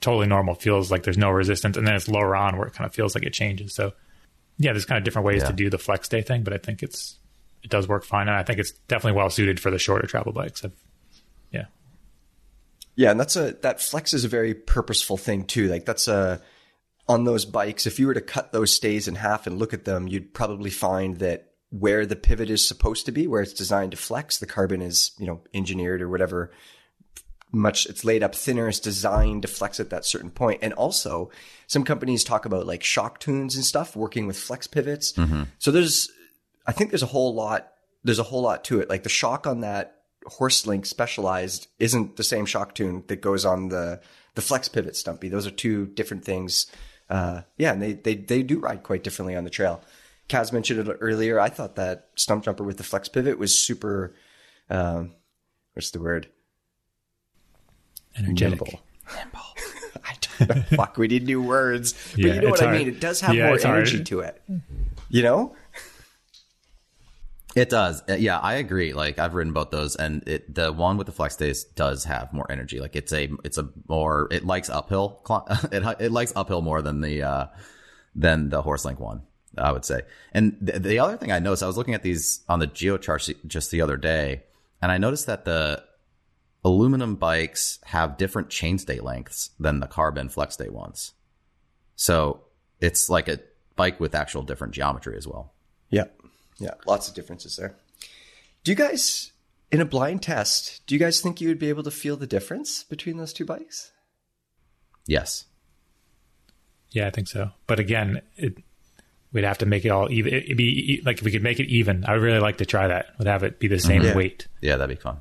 [0.00, 2.86] totally normal, feels like there's no resistance, and then it's lower on where it kind
[2.86, 3.74] of feels like it changes.
[3.74, 3.92] So
[4.58, 5.48] yeah, there's kind of different ways Yeah.
[5.48, 7.16] to do the flex stay thing, but I think it's
[7.62, 10.32] it does work fine, and I think it's definitely well suited for the shorter travel
[10.32, 10.64] bikes.
[10.64, 10.72] I've,
[11.50, 11.66] yeah.
[12.96, 15.68] Yeah, and that's a that flex is a very purposeful thing too.
[15.68, 16.42] Like that's a
[17.10, 19.84] on those bikes, if you were to cut those stays in half and look at
[19.84, 23.92] them, you'd probably find that where the pivot is supposed to be, where it's designed
[23.92, 26.50] to flex, the carbon is, you know, engineered or whatever
[27.52, 30.60] much it's laid up thinner, it's designed to flex at that certain point.
[30.62, 31.30] And also
[31.66, 35.12] some companies talk about like shock tunes and stuff working with flex pivots.
[35.58, 36.10] So there's
[36.66, 37.72] I think there's a whole lot
[38.04, 38.88] there's a whole lot to it.
[38.88, 43.44] Like the shock on that Horst link specialized isn't the same shock tune that goes
[43.44, 44.00] on the
[44.34, 45.28] the flex pivot stumpy.
[45.28, 46.66] Those are two different things.
[47.08, 49.82] Uh, yeah, and they, they they do ride quite differently on the trail.
[50.30, 51.38] Kaz mentioned it earlier.
[51.40, 54.14] I thought that stump jumper with the flex pivot was super.
[54.70, 55.14] Um,
[55.74, 56.28] what's the word?
[58.16, 58.60] Energetic.
[58.60, 58.68] Nimble.
[60.04, 60.62] I, don't- know.
[60.76, 61.92] Fuck, we need new words.
[62.12, 62.88] But Yeah, you know it's what I mean?
[62.88, 63.78] It does have Yeah, more it's hard.
[63.78, 64.40] energy to it.
[65.08, 65.54] You know?
[67.56, 68.02] It does.
[68.08, 68.92] Uh, Yeah, I agree.
[68.92, 72.32] Like I've written both those and it the one with the flex stays does have
[72.32, 72.78] more energy.
[72.80, 75.20] Like it's a it's a more it likes uphill
[75.72, 77.46] it it likes uphill more than the uh
[78.14, 79.22] than the Horst link one,
[79.58, 80.02] I would say.
[80.32, 83.34] And the, the other thing I noticed I was looking at these on the geocharts
[83.46, 84.42] just the other day
[84.82, 85.82] and I noticed that the
[86.64, 91.12] aluminum bikes have different chainstay lengths than the carbon flex stay ones.
[91.96, 92.42] So,
[92.80, 93.40] it's like a
[93.76, 95.52] bike with actual different geometry as well.
[95.90, 96.04] Yeah.
[96.58, 96.74] Yeah.
[96.86, 97.76] Lots of differences there.
[98.64, 99.32] Do you guys,
[99.70, 102.26] in a blind test, do you guys think you would be able to feel the
[102.26, 103.92] difference between those two bikes?
[105.06, 105.44] Yes.
[106.90, 107.50] Yeah, I think so.
[107.66, 108.58] But again, it,
[109.32, 110.32] we'd have to make it all even.
[110.34, 112.04] It'd be like if we could make it even.
[112.06, 113.06] I would really like to try that.
[113.18, 114.14] Would have it be the same Yeah.
[114.14, 114.46] weight.
[114.60, 115.18] Yeah, that'd be fun.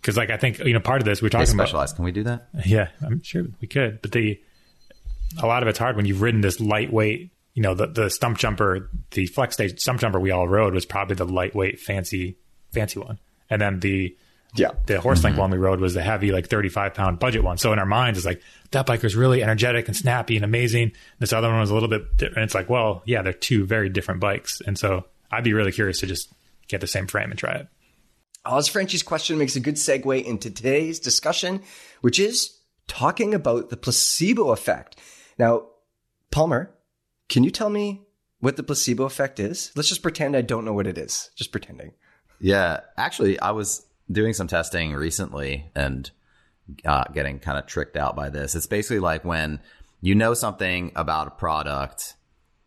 [0.00, 1.68] Because like I think you know part of this we're talking about.
[1.68, 1.92] specialize.
[1.92, 2.48] Can we do that?
[2.66, 4.02] Yeah, I'm sure we could.
[4.02, 4.40] But the
[5.42, 7.30] a lot of it's hard when you've ridden this lightweight.
[7.54, 10.86] You know, the the stump jumper, the flex stay stump jumper we all rode was
[10.86, 12.36] probably the lightweight, fancy,
[12.72, 13.18] fancy one.
[13.50, 14.16] And then the
[14.54, 14.72] Yeah.
[14.86, 15.40] the Horst link mm-hmm.
[15.40, 17.58] one we rode was the heavy, like 35 pound budget one.
[17.58, 20.92] So in our minds, it's like that bike was really energetic and snappy and amazing.
[21.18, 22.44] This other one was a little bit different.
[22.44, 24.60] It's like, well, yeah, they're two very different bikes.
[24.60, 26.32] And so I'd be really curious to just
[26.68, 27.68] get the same frame and try it.
[28.44, 31.62] Uh, Oz Frenchie's question makes a good segue into today's discussion,
[32.00, 34.98] which is talking about the placebo effect.
[35.38, 35.66] Now,
[36.30, 36.74] Palmer,
[37.28, 38.02] can you tell me
[38.40, 39.72] what the placebo effect is?
[39.76, 41.30] Let's just pretend I don't know what it is.
[41.36, 41.92] Just pretending.
[42.40, 46.10] Yeah, actually, I was doing some testing recently and
[46.84, 48.54] uh, getting kind of tricked out by this.
[48.54, 49.60] It's basically like when
[50.00, 52.14] you know something about a product,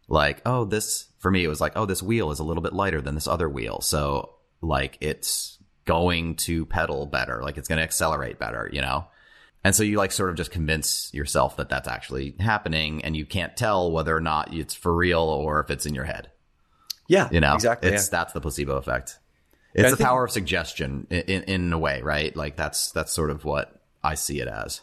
[0.07, 2.73] like, oh, this, for me, it was like, oh, this wheel is a little bit
[2.73, 3.81] lighter than this other wheel.
[3.81, 9.07] So, like, it's going to pedal better, like, it's going to accelerate better, you know?
[9.65, 13.25] And so you like sort of just convince yourself that that's actually happening and you
[13.25, 16.29] can't tell whether or not it's for real or if it's in your head.
[17.07, 17.89] Yeah, You know, exactly.
[17.89, 18.19] It's yeah.
[18.19, 19.17] that's the placebo effect.
[19.75, 22.35] It's I the think- power of suggestion in, in in a way, right?
[22.35, 24.81] Like that's that's sort of what I see it as.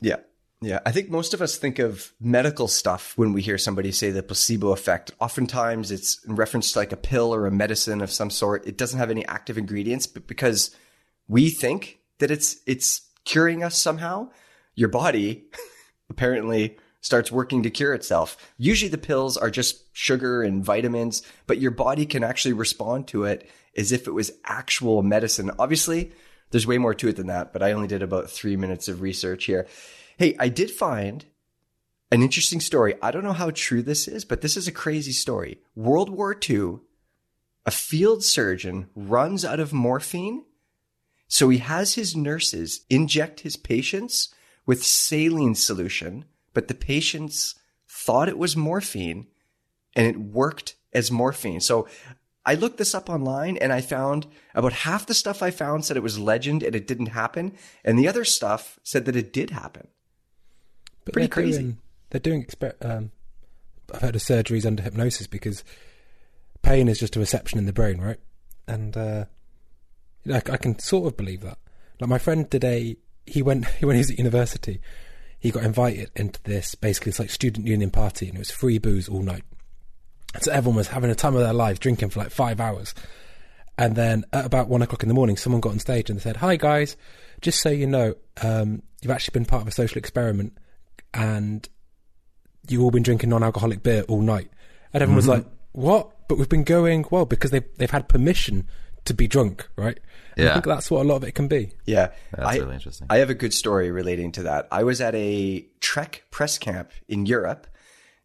[0.00, 0.16] Yeah.
[0.60, 0.80] Yeah.
[0.84, 4.22] I think most of us think of medical stuff when we hear somebody say the
[4.22, 5.12] placebo effect.
[5.20, 8.66] Oftentimes it's in reference to like a pill or a medicine of some sort.
[8.66, 10.74] It doesn't have any active ingredients, but because
[11.28, 14.30] we think that it's, it's curing us somehow,
[14.74, 15.44] your body
[16.10, 18.36] apparently starts working to cure itself.
[18.56, 23.24] Usually the pills are just sugar and vitamins, but your body can actually respond to
[23.24, 25.50] it as if it was actual medicine.
[25.58, 26.12] Obviously,
[26.50, 29.02] there's way more to it than that, but I only did about three minutes of
[29.02, 29.66] research here.
[30.16, 31.24] Hey, I did find
[32.10, 32.94] an interesting story.
[33.02, 35.60] I don't know how true this is, but this is a crazy story.
[35.74, 36.78] World War II,
[37.66, 40.44] a field surgeon runs out of morphine.
[41.28, 47.54] So he has his nurses inject his patients with saline solution, but the patients
[47.86, 49.26] thought it was morphine
[49.94, 51.60] and it worked as morphine.
[51.60, 51.86] So
[52.48, 55.98] I looked this up online and I found about half the stuff I found said
[55.98, 57.52] it was legend and it didn't happen.
[57.84, 59.88] And the other stuff said that it did happen.
[61.04, 61.58] But Pretty they're crazy.
[61.58, 62.42] Doing, they're doing.
[62.42, 63.10] Exper- um,
[63.92, 65.62] I've heard of surgeries under hypnosis because
[66.62, 68.18] pain is just a reception in the brain, right?
[68.66, 69.26] And uh,
[70.32, 71.58] I, I can sort of believe that.
[72.00, 74.80] Like my friend today, he went when he was at university,
[75.38, 78.78] he got invited into this basically it's like student union party, and it was free
[78.78, 79.44] booze all night.
[80.34, 82.94] And so everyone was having a time of their lives, drinking for like five hours.
[83.78, 86.22] And then at about one o'clock in the morning, someone got on stage and they
[86.22, 86.96] said, "Hi guys,
[87.40, 90.58] just so you know, um, you've actually been part of a social experiment,
[91.14, 91.68] and
[92.68, 94.50] you've all been drinking non-alcoholic beer all night."
[94.92, 98.66] And everyone was like, "What?" But we've been going well because they've they've had permission
[99.04, 99.98] to be drunk, right?
[100.36, 101.72] And I think that's what a lot of it can be.
[101.84, 102.10] Yeah.
[102.32, 103.06] That's I, really interesting.
[103.10, 104.68] I have a good story relating to that.
[104.70, 107.66] I was at a Trek press camp in Europe.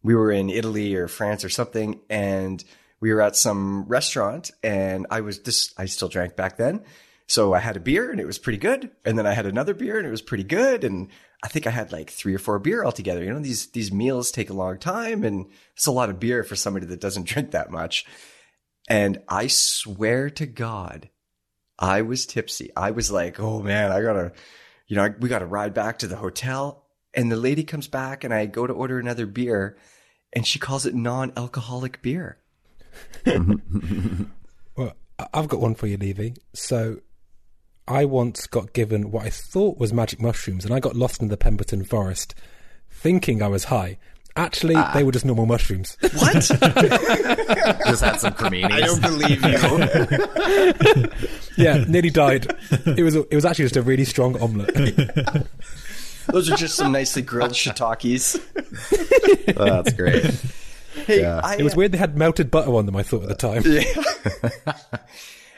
[0.04, 2.62] We were in Italy or France or something, and
[3.00, 5.74] we were at some restaurant, and I was this.
[5.76, 6.84] I still drank back then,
[7.26, 9.74] so I had a beer and it was pretty good, and then I had another
[9.74, 11.08] beer and it was pretty good, and
[11.42, 13.24] I think I had like three or four beer altogether.
[13.24, 16.44] You know, these these meals take a long time, and it's a lot of beer
[16.44, 18.06] for somebody that doesn't drink that much.
[18.88, 21.08] And I swear to God,
[21.78, 22.70] I was tipsy.
[22.76, 24.32] I was like, oh man, I gotta,
[24.86, 26.83] you know, we gotta ride back to the hotel.
[27.16, 29.76] And the lady comes back and I go to order another beer
[30.32, 32.38] and she calls it non alcoholic beer.
[34.76, 36.34] Well, I- I've got one for you, Levy.
[36.52, 36.98] So,
[37.86, 41.28] I once got given what I thought was magic mushrooms, and I got lost in
[41.28, 42.34] the Pemberton forest,
[42.90, 43.98] thinking I was high.
[44.36, 44.90] Actually, ah.
[44.92, 45.96] they were just normal mushrooms.
[46.00, 46.34] What?
[47.86, 48.72] Just had some creminis.
[48.72, 49.40] I don't believe
[51.56, 51.56] you.
[51.64, 52.52] yeah, nearly died.
[52.84, 53.14] It was.
[53.14, 55.46] It was actually just a really strong omelette.
[56.28, 58.40] Those are just some nicely grilled shiitakes.
[59.56, 60.24] Oh, that's great.
[61.06, 61.40] Hey, Yeah.
[61.44, 63.62] I, It was weird they had melted butter on them, I thought at the time.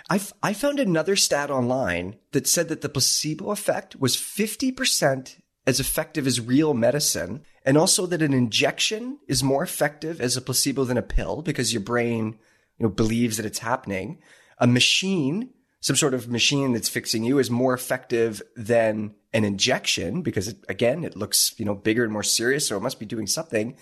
[0.09, 5.37] I, f- I found another stat online that said that the placebo effect was 50%
[5.67, 10.41] as effective as real medicine, and also that an injection is more effective as a
[10.43, 12.39] placebo than a pill because your brain
[12.79, 14.19] you know, believes that it's happening.
[14.59, 15.51] A machine,
[15.81, 20.65] some sort of machine that's fixing you, is more effective than an injection because, it,
[20.69, 23.77] again, it looks you know bigger and more serious, so it must be doing something.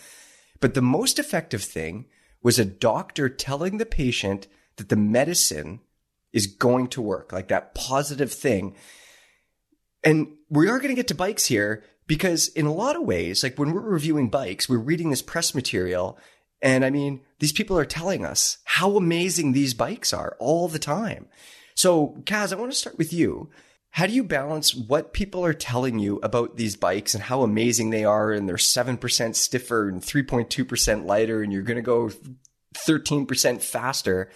[0.60, 2.06] But the most effective thing
[2.42, 5.80] was a doctor telling the patient that the medicine
[6.32, 8.74] is going to work, like that positive thing.
[10.02, 13.42] And we are going to get to bikes here because in a lot of ways,
[13.42, 16.18] like when we're reviewing bikes, we're reading this press material.
[16.60, 20.78] And I mean, these people are telling us how amazing these bikes are all the
[20.78, 21.28] time.
[21.74, 23.48] So Kaz, I want to start with you.
[23.94, 27.90] How do you balance what people are telling you about these bikes and how amazing
[27.90, 32.10] they are and they're 7% stiffer and 3.2% lighter and you're going to go
[32.74, 34.32] 13% faster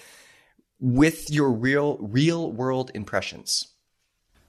[0.78, 3.66] with your real real world impressions?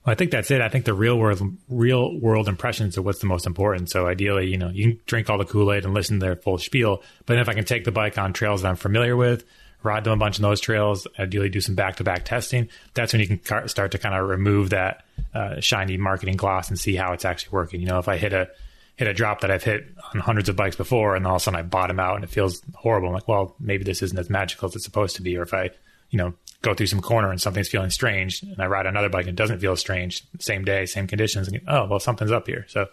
[0.06, 0.60] Well, I think that's it.
[0.60, 3.90] I think the real world, real world impressions are what's the most important.
[3.90, 6.36] So ideally, you know, you can drink all the Kool Aid and listen to their
[6.36, 7.02] full spiel.
[7.26, 9.44] But if I can take the bike on trails that I'm familiar with,
[9.82, 12.68] ride them a bunch of those trails, ideally do some back to back testing.
[12.94, 16.78] That's when you can start to kind of remove that uh, shiny marketing gloss and
[16.78, 17.80] see how it's actually working.
[17.80, 18.50] You know, if I hit a
[18.96, 21.44] hit a drop that I've hit on hundreds of bikes before, and all of a
[21.44, 23.08] sudden I bottom out and it feels horrible.
[23.08, 25.38] I'm like, well, maybe this isn't as magical as it's supposed to be.
[25.38, 25.70] Or if I,
[26.10, 29.22] you know, go through some corner and something's feeling strange, and I ride another bike
[29.22, 32.66] and it doesn't feel strange, same day, same conditions, and oh, well, something's up here.
[32.68, 32.88] So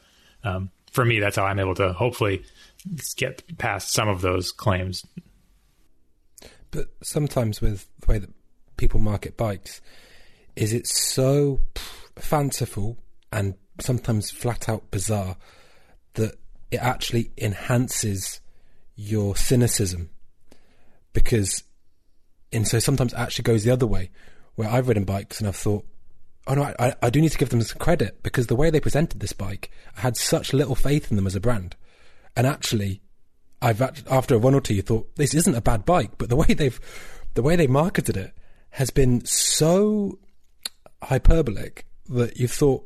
[0.46, 2.44] um, for me, that's how I'm able to hopefully
[3.18, 5.06] get past some of those claims.
[6.72, 8.30] But sometimes with the way that
[8.78, 9.82] people market bikes,
[10.56, 11.62] is it so
[12.16, 12.98] fanciful
[13.32, 15.38] and sometimes flat out bizarre
[16.16, 16.36] that
[16.72, 18.42] it actually enhances
[18.96, 20.10] your cynicism?
[21.14, 21.64] Because
[22.52, 24.10] and so sometimes it actually goes the other way
[24.56, 25.86] where I've ridden bikes and I've thought
[26.48, 28.80] oh no I, I do need to give them some credit because the way they
[28.80, 31.76] presented this bike I had such little faith in them as a brand.
[32.36, 33.02] And actually
[33.62, 36.30] I've act- after a run or two you thought this isn't a bad bike but
[36.30, 36.80] the way they've
[37.34, 38.34] the way they marketed it
[38.72, 40.20] has been so
[41.04, 42.86] hyperbolic that you've thought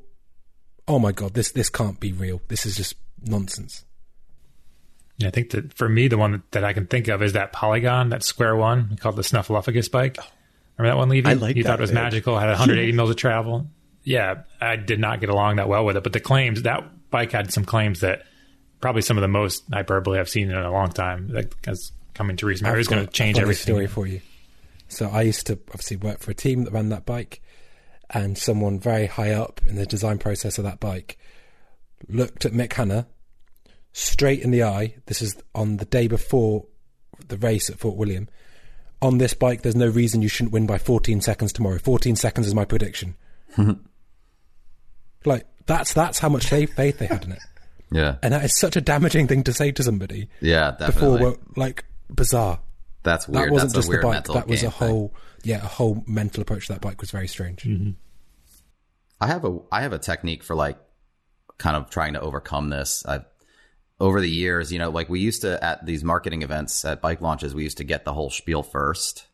[0.88, 3.86] oh my god this this can't be real this is just nonsense
[5.17, 7.51] Yeah, I think that for me, the one that I can think of is that
[7.53, 10.17] Polygon, that square one called the Snuffleupagus bike.
[10.77, 11.29] Remember that one, Levy?
[11.29, 12.03] I like You that thought it was bike.
[12.05, 13.67] magical, had 180 mils of travel.
[14.03, 16.01] Yeah, I did not get along that well with it.
[16.03, 18.23] But the claims, that bike had some claims that
[18.82, 21.30] probably some of the most hyperbole I've seen in a long time.
[21.30, 23.63] Like, as coming to Reese Mary is I've going to change I've got a everything.
[23.74, 24.22] story for you.
[24.89, 27.41] So I used to obviously work for a team that ran that bike,
[28.10, 31.17] and someone very high up in the design process of that bike
[32.10, 33.08] looked at Mick Hannah
[33.94, 34.96] straight in the eye.
[35.06, 36.65] This is on the day before
[37.28, 38.28] the race at Fort William.
[39.02, 41.80] On this bike, there's no reason you shouldn't win by 14 seconds tomorrow.
[41.80, 43.15] 14 seconds is my prediction.
[45.26, 47.39] like that's that's how much faith faith they had in it,
[47.91, 48.15] Yeah.
[48.23, 50.88] and that is such a damaging thing to say to somebody Yeah, before.
[50.88, 51.21] definitely.
[51.21, 52.60] Well, like bizarre.
[53.04, 53.47] That's weird.
[53.47, 54.23] That wasn't That's just a weird the bike.
[54.25, 54.88] That was a game thing.
[54.89, 57.63] whole, yeah, a whole mental approach to that bike was very strange.
[57.63, 57.91] Mm-hmm.
[59.19, 60.77] I have a I have a technique for like
[61.58, 63.06] kind of trying to overcome this.
[63.06, 63.25] I've,
[63.99, 67.21] over the years, you know, like we used to at these marketing events at bike
[67.21, 69.27] launches, we used to get the whole spiel first.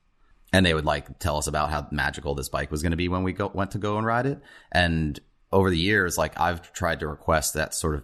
[0.53, 3.07] And they would like tell us about how magical this bike was going to be
[3.09, 4.39] when we go went to go and ride it.
[4.71, 5.19] And
[5.51, 8.03] over the years, like I've tried to request that sort of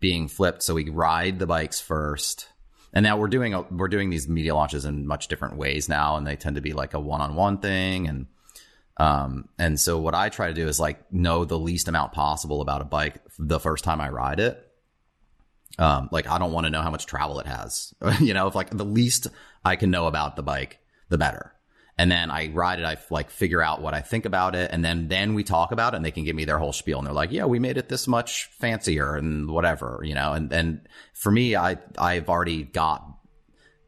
[0.00, 2.48] being flipped so we ride the bikes first.
[2.92, 6.16] And now we're doing a, we're doing these media launches in much different ways now,
[6.16, 8.26] and they tend to be like a one-on-one thing, and
[8.96, 12.60] um, and so what I try to do is like know the least amount possible
[12.60, 14.66] about a bike the first time I ride it.
[15.78, 17.94] Um, like I don't want to know how much travel it has.
[18.20, 19.28] you know, if like the least
[19.64, 21.54] I can know about the bike, the better.
[22.00, 24.82] And then I ride it, I like figure out what I think about it, and
[24.82, 27.06] then then we talk about it, and they can give me their whole spiel, and
[27.06, 30.32] they're like, "Yeah, we made it this much fancier and whatever," you know.
[30.32, 33.06] And and for me, I I've already got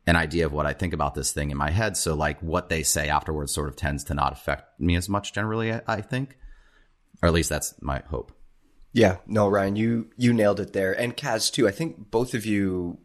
[0.07, 1.97] an idea of what I think about this thing in my head.
[1.97, 5.33] So like what they say afterwards sort of tends to not affect me as much
[5.33, 6.37] generally, I, I think.
[7.23, 8.31] Or at least that's my hope.
[8.93, 11.67] Yeah, no, Ryan, you you nailed it there, and Kaz too.
[11.67, 12.99] I think both of you.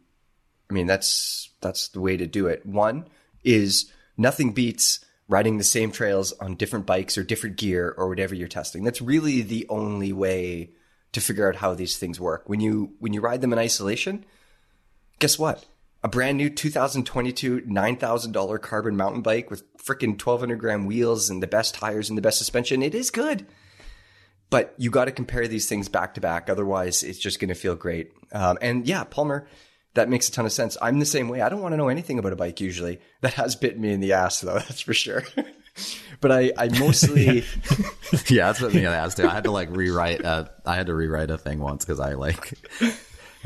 [0.70, 2.66] I mean, that's that's the way to do it.
[2.66, 3.08] One
[3.42, 8.34] is nothing beats riding the same trails on different bikes or different gear or whatever
[8.34, 8.82] you're testing.
[8.82, 10.70] That's really the only way
[11.12, 12.48] to figure out how these things work.
[12.48, 14.24] When you when you ride them in isolation,
[15.18, 15.64] guess what?
[16.02, 21.46] A brand new 2022 $9,000 carbon mountain bike with freaking 1200 gram wheels and the
[21.46, 22.82] best tires and the best suspension.
[22.82, 23.46] It is good
[24.50, 26.48] but you got to compare these things back to back.
[26.48, 28.12] Otherwise, it's just going to feel great.
[28.32, 29.46] Um, and yeah, Palmer,
[29.94, 30.76] that makes a ton of sense.
[30.80, 31.40] I'm the same way.
[31.40, 33.00] I don't want to know anything about a bike usually.
[33.20, 35.24] That has bitten me in the ass though, that's for sure.
[36.20, 37.44] but I, I mostly,
[38.28, 39.26] yeah, that's what me and asked too.
[39.28, 40.24] I had to like rewrite.
[40.24, 42.54] Uh, I had to rewrite a thing once because I like,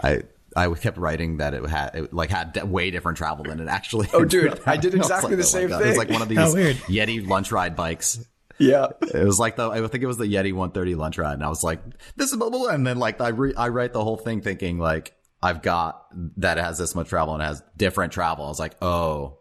[0.03, 0.23] I
[0.55, 4.09] I kept writing that it had it like had way different travel than it actually.
[4.13, 5.79] Oh, dude, I did exactly like, the same God.
[5.79, 5.87] thing.
[5.87, 6.77] It was like one of these weird.
[6.89, 8.23] Yeti lunch ride bikes.
[8.59, 11.43] yeah, It was like the I think it was the Yeti 130 lunch ride, and
[11.45, 11.81] I was like,
[12.17, 12.69] "This is blah blah,", blah.
[12.69, 16.59] and then like I re- I write the whole thing thinking like I've got that
[16.59, 18.45] it has this much travel and it has different travel.
[18.45, 19.39] I was like, "Oh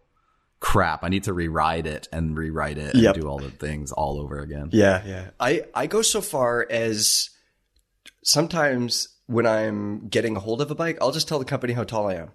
[0.59, 3.15] crap, I need to rewrite it and rewrite it and Yep.
[3.15, 5.29] do all the things all over again." yeah, yeah.
[5.39, 7.29] I, I go so far as
[8.23, 11.83] sometimes when I'm getting a hold of a bike, I'll just tell the company how
[11.83, 12.31] tall I am.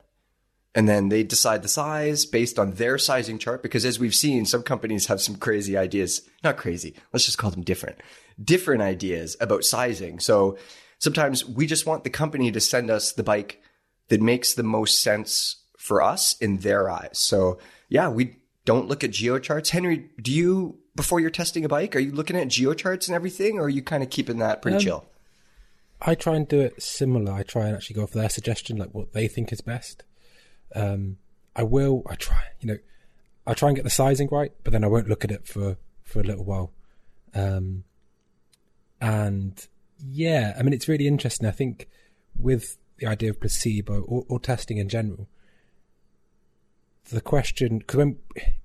[0.75, 3.63] And then they decide the size based on their sizing chart.
[3.63, 6.23] Because as we've seen, some companies have some crazy ideas.
[6.45, 6.95] Not crazy.
[7.13, 7.99] Let's just call them different.
[8.43, 10.21] Different ideas about sizing.
[10.21, 10.59] So
[10.99, 13.63] sometimes we just want the company to send us the bike
[14.09, 17.19] that makes the most sense for us in their eyes.
[17.19, 19.71] So yeah, we don't look at geocharts.
[19.71, 23.59] Henry, do you, before you're testing a bike, are you looking at geocharts and everything?
[23.59, 25.07] Or are you kind of keeping that pretty chill?
[26.01, 27.33] I try and do it similar.
[27.33, 30.05] I try and actually go for their suggestion, like what they think is best.
[30.75, 31.17] Um,
[31.55, 32.03] I will.
[32.07, 32.43] I try.
[32.61, 32.79] You know,
[33.47, 35.79] I try and get the sizing right, but then I won't look at it for
[36.03, 36.73] for a little while.
[37.35, 37.85] Um,
[39.01, 39.67] and
[39.99, 41.47] yeah, I mean, it's really interesting.
[41.47, 41.89] I think
[42.39, 45.29] with the idea of placebo or, or testing in general,
[47.11, 48.19] the question because when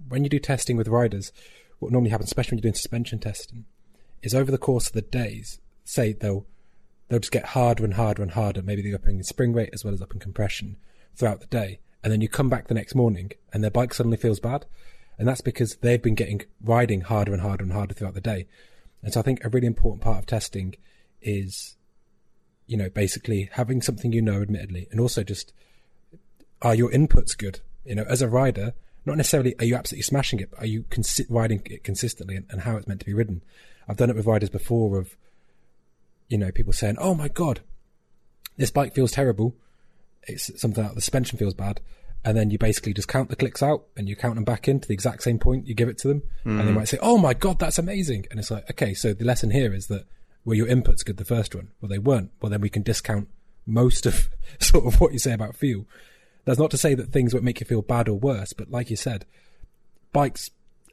[0.08, 1.32] when you do testing with riders,
[1.80, 3.66] what normally happens, especially when you're doing suspension testing,
[4.22, 6.46] is over the course of the days, say they'll
[7.08, 8.62] they'll just get harder and harder and harder.
[8.62, 10.78] Maybe they're up in spring rate as well as up in compression
[11.16, 11.80] throughout the day.
[12.04, 14.66] And then you come back the next morning and their bike suddenly feels bad.
[15.20, 18.48] And that's because they've been getting riding harder and harder and harder throughout the day.
[19.04, 20.76] And so I think a really important part of testing
[21.22, 21.76] is,
[22.68, 25.54] you know, basically having something you know, admittedly, and also just
[26.62, 27.60] are your inputs good?
[27.86, 28.74] You know, as a rider,
[29.06, 32.46] not necessarily are you absolutely smashing it, but are you consi- riding it consistently and,
[32.50, 33.42] and how it's meant to be ridden?
[33.88, 35.18] I've done it with riders before of,
[36.30, 37.62] you know, people saying, "Oh my god,
[38.58, 39.56] this bike feels terrible."
[40.28, 41.82] It's something like the suspension feels bad,
[42.24, 44.80] and then you basically just count the clicks out and you count them back in
[44.80, 46.76] to the exact same point you give it to them, and they hmm.
[46.76, 49.74] might say, "Oh my god, that's amazing!" And it's like, okay, so the lesson here
[49.74, 50.06] is that
[50.46, 51.70] were your inputs good the first one?
[51.80, 52.32] Well, they weren't.
[52.42, 53.28] Well, then we can discount
[53.66, 55.86] most of sort of what you say about fuel.
[56.46, 58.90] That's not to say that things won't make you feel bad or worse, but like
[58.90, 59.26] you said,
[60.12, 60.50] bikes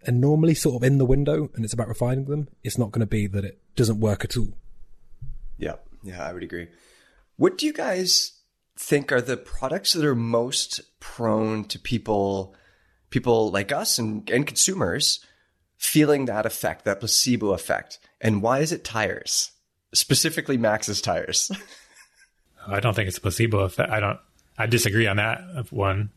[0.06, 2.48] are normally sort of in the window, and it's about refining them.
[2.62, 4.52] It's not going to be that it doesn't work at all.
[5.56, 6.68] Yeah, yeah, I would agree.
[7.36, 8.32] What do you guys
[8.76, 12.54] think are the products that are most prone to people,
[13.10, 15.24] people like us and, and consumers
[15.78, 17.98] feeling that effect, that placebo effect?
[18.20, 19.52] And why is it tires?
[19.94, 21.50] Specifically, Maxxis tires.
[22.66, 23.90] I don't think it's a placebo effect.
[23.90, 24.18] I don't.
[24.58, 26.10] I disagree on that one.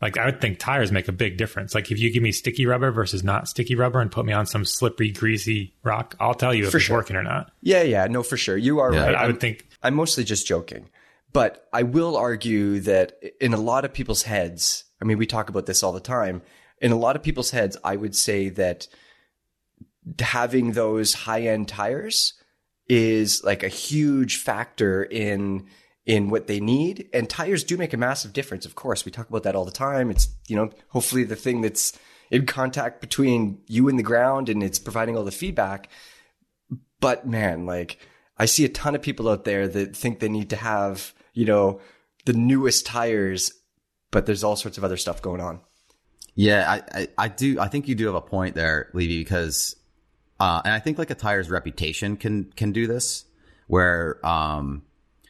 [0.00, 1.74] Like I would think tires make a big difference.
[1.76, 4.46] Like if you give me sticky rubber versus not sticky rubber and put me on
[4.46, 6.96] some slippery, greasy rock, I'll tell you if For it's sure.
[6.96, 7.52] working or not.
[7.60, 8.56] yeah, yeah, no, for sure.
[8.56, 9.14] You are Yeah, right.
[9.14, 10.88] I I'm- would think I'm mostly just joking.
[11.32, 15.48] But I will argue that in a lot of people's heads, I mean, we talk
[15.48, 16.42] about this all the time.
[16.82, 18.88] In a lot of people's heads, I would say that
[20.20, 22.34] having those high end tires
[22.88, 25.66] is like a huge factor in
[26.04, 29.04] in what they need and tires do make a massive difference of course.
[29.04, 30.10] We talk about that all the time.
[30.10, 31.96] It's you know hopefully the thing that's
[32.30, 35.88] in contact between you and the ground and it's providing all the feedback.
[37.00, 37.98] But man, like
[38.36, 41.44] I see a ton of people out there that think they need to have, you
[41.44, 41.80] know,
[42.24, 43.52] the newest tires,
[44.10, 45.60] but there's all sorts of other stuff going on.
[46.34, 47.60] Yeah, I, I, I do.
[47.60, 49.76] I think you do have a point there, Levy, because,
[50.40, 53.24] uh, and I think like a tire's reputation can can do this,
[53.66, 54.82] where, um,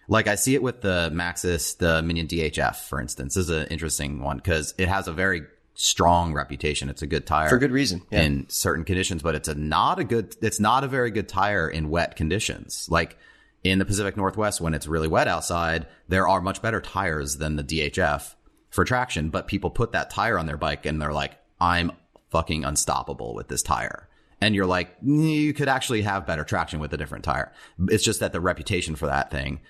[0.09, 4.21] like I see it with the Maxxis, the Minion DHF, for instance, is an interesting
[4.23, 5.43] one because it has a very
[5.75, 6.89] strong reputation.
[6.89, 8.03] It's a good tire For good reason.
[8.11, 8.23] Yeah.
[8.23, 10.37] in certain conditions, but it's a not a good.
[10.41, 12.87] It's not a very good tire in wet conditions.
[12.89, 13.17] Like
[13.65, 17.57] in the Pacific Northwest, when it's really wet outside, there are much better tires than
[17.57, 18.35] the DHF
[18.73, 19.31] for traction.
[19.31, 21.93] But people put that tire on their bike and they're like, "I'm
[22.31, 24.09] fucking unstoppable with this tire."
[24.41, 27.53] And you're like, you could actually have better traction with a different tire.
[27.89, 29.61] It's just that the reputation for that thing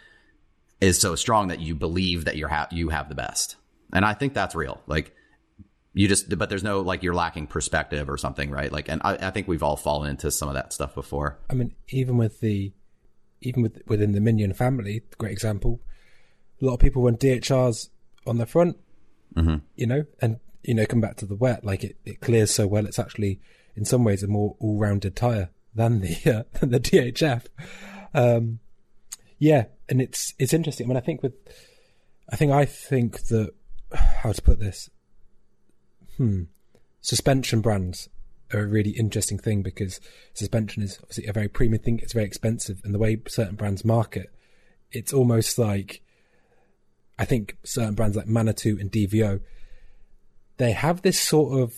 [0.80, 3.56] is so strong that you believe that you're ha- you have the best.
[3.92, 4.80] And I think that's real.
[4.86, 5.14] Like
[5.92, 8.72] you just, but there's no like you're lacking perspective or something, right?
[8.72, 11.38] Like, and I, I think we've all fallen into some of that stuff before.
[11.50, 12.72] I mean, even with the,
[13.42, 15.80] even with within the Minion family, great example.
[16.62, 17.90] A lot of people run DHRs
[18.26, 18.78] on the front,
[19.76, 22.66] you know, and you know, come back to the wet, like it, it clears so
[22.66, 22.86] well.
[22.86, 23.40] It's actually,
[23.74, 27.46] in some ways, a more all-rounded tire than the uh, than the DHF.
[28.14, 28.60] um,
[29.38, 30.86] yeah, and it's it's interesting.
[30.86, 31.34] I mean, I think with,
[32.30, 33.52] I think I think that
[33.94, 34.88] how to put this,
[36.16, 36.44] hmm,
[37.00, 38.08] suspension brands
[38.54, 39.98] are a really interesting thing because
[40.34, 41.98] suspension is obviously a very premium thing.
[42.00, 44.30] It's very expensive, and the way certain brands market,
[44.90, 46.02] it's almost like,
[47.18, 49.40] I think certain brands like Manitou and DVO,
[50.56, 51.74] they have this sort of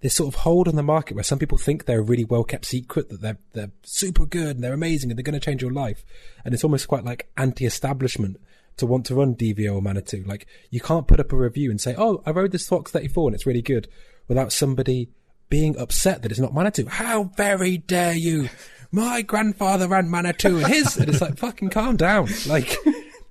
[0.00, 2.44] this sort of hold on the market where some people think they're a really well
[2.44, 5.62] kept secret that they're they're super good and they're amazing and they're going to change
[5.62, 6.04] your life,
[6.44, 8.38] and it's almost quite like anti-establishment
[8.76, 10.22] to want to run DVO or Manitou.
[10.24, 13.28] Like you can't put up a review and say, "Oh, I rode this Fox 34
[13.28, 13.88] and it's really good,"
[14.28, 15.08] without somebody
[15.48, 16.86] being upset that it's not Manitou.
[16.86, 18.48] How very dare you!
[18.90, 22.28] My grandfather ran Manitou and his, and it's like fucking calm down.
[22.46, 22.76] Like,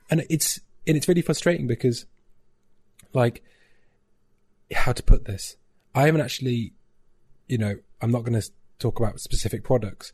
[0.10, 2.06] and it's and it's really frustrating because,
[3.14, 3.44] like,
[4.74, 5.58] how to put this?
[5.94, 6.74] I haven't actually,
[7.48, 8.50] you know, I'm not going to
[8.80, 10.14] talk about specific products,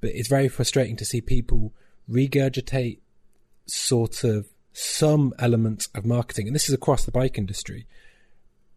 [0.00, 1.72] but it's very frustrating to see people
[2.10, 2.98] regurgitate
[3.66, 7.86] sort of some elements of marketing, and this is across the bike industry,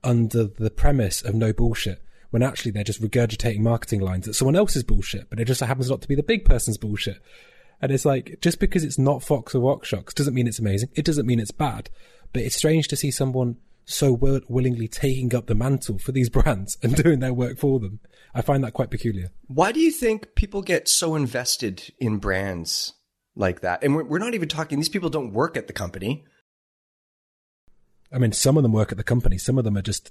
[0.04, 4.56] under the premise of no bullshit, when actually they're just regurgitating marketing lines that someone
[4.56, 7.22] else's bullshit, but it just happens not to be the big person's bullshit.
[7.84, 10.88] And it's like, just because it's not Fox or RockShox doesn't mean it's amazing.
[10.96, 11.90] It doesn't mean it's bad.
[12.32, 16.30] But it's strange to see someone so will- willingly taking up the mantle for these
[16.38, 18.00] brands and doing their work for them.
[18.34, 19.32] I find that quite peculiar.
[19.48, 22.94] Why do you think people get so invested in brands
[23.36, 23.84] like that?
[23.84, 26.24] And we're, we're not even talking, these people don't work at the company.
[28.14, 29.38] I mean, some of them work at the company.
[29.38, 30.10] Some of them are just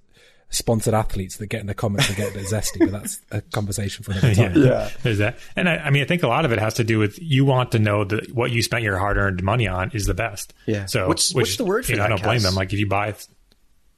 [0.52, 3.40] sponsored athletes that get in the comments and get a bit zesty, but that's a
[3.40, 4.52] conversation for another time.
[4.54, 4.90] yeah.
[5.02, 5.38] There's that.
[5.56, 7.44] And I, I mean, I think a lot of it has to do with you
[7.44, 10.52] want to know that what you spent your hard earned money on is the best.
[10.66, 10.84] Yeah.
[10.86, 12.54] So, What's- which, what's the word for you know, I don't blame them.
[12.54, 13.14] Like if you buy,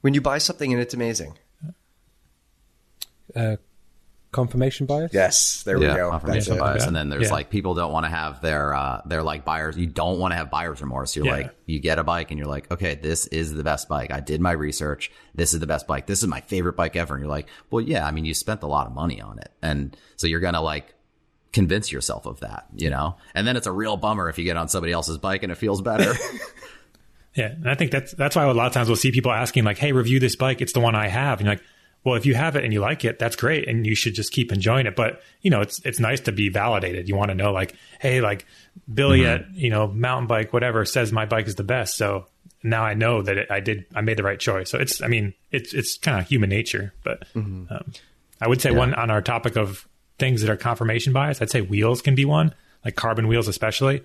[0.01, 1.37] When you buy something and it's amazing.
[3.35, 3.57] Uh,
[4.35, 5.11] confirmation bias?
[5.13, 6.11] Yes, there we go.
[6.11, 6.87] confirmation That's bias, Yeah.
[6.87, 7.33] and then there's Yeah.
[7.33, 9.77] like people don't want to have their uh, their like buyers.
[9.77, 11.15] You don't want to have buyer's remorse.
[11.15, 11.31] You're Yeah.
[11.33, 14.11] like you get a bike and you're like, okay, this is the best bike.
[14.11, 15.09] I did my research.
[15.33, 16.05] This is the best bike.
[16.05, 17.15] This is my favorite bike ever.
[17.15, 18.05] And you're like, well, yeah.
[18.05, 20.93] I mean, you spent a lot of money on it, and so you're gonna like
[21.53, 23.15] convince yourself of that, you know.
[23.33, 25.55] And then it's a real bummer if you get on somebody else's bike and it
[25.55, 26.13] feels better.
[27.35, 27.47] yeah.
[27.51, 29.77] And I think that's, that's why a lot of times we'll see people asking like,
[29.77, 30.61] Hey, review this bike.
[30.61, 31.39] It's the one I have.
[31.39, 31.63] And you're like,
[32.05, 33.67] well, if you have it and you like it, that's great.
[33.67, 34.95] And you should just keep enjoying it.
[34.95, 37.09] But you know, it's, it's nice to be validated.
[37.09, 38.45] You want to know like, Hey, like
[38.93, 41.97] Billy at, you know, mountain bike, whatever says my bike is the best.
[41.97, 42.27] So
[42.63, 44.69] now I know that it, I did, I made the right choice.
[44.69, 47.23] So it's, I mean, it's, it's kind of human nature, but,
[47.69, 47.93] um,
[48.41, 49.87] I would say one on our topic of
[50.19, 52.53] things that are confirmation bias, I'd say wheels can be one,
[52.83, 54.03] like carbon wheels, especially.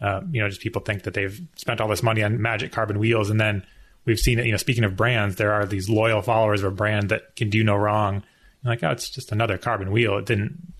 [0.00, 2.98] Uh, you know, just people think that they've spent all this money on magic carbon
[2.98, 3.64] wheels, and then
[4.04, 4.46] we've seen it.
[4.46, 7.50] You know, speaking of brands, there are these loyal followers of a brand that can
[7.50, 8.22] do no wrong.
[8.62, 10.18] You're like, oh, it's just another carbon wheel.
[10.18, 10.72] It didn't.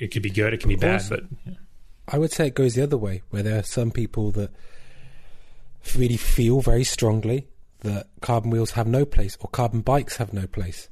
[0.00, 0.52] It could be good.
[0.54, 1.54] It can be bad, but yeah.
[2.08, 4.50] I would say it goes the other way, where there are some people that
[5.96, 7.46] really feel very strongly
[7.80, 10.88] that carbon wheels have no place or carbon bikes have no place.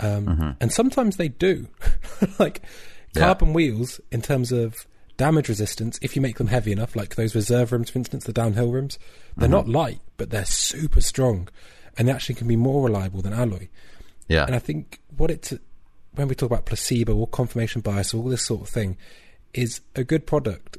[0.00, 1.68] Um, And sometimes they do.
[2.38, 2.62] like
[3.14, 3.22] Yeah.
[3.22, 4.86] carbon wheels, in terms of
[5.16, 8.32] damage resistance, if you make them heavy enough, like those reserve rims, for instance, the
[8.32, 8.98] downhill rims.
[9.36, 9.52] they're mm-hmm.
[9.52, 11.48] not light, but they're super strong.
[11.96, 13.68] And they actually can be more reliable than alloy.
[14.28, 15.54] yeah, And I think what it's
[16.14, 18.96] when we talk about placebo or confirmation bias or all this sort of thing
[19.52, 20.78] is a good product.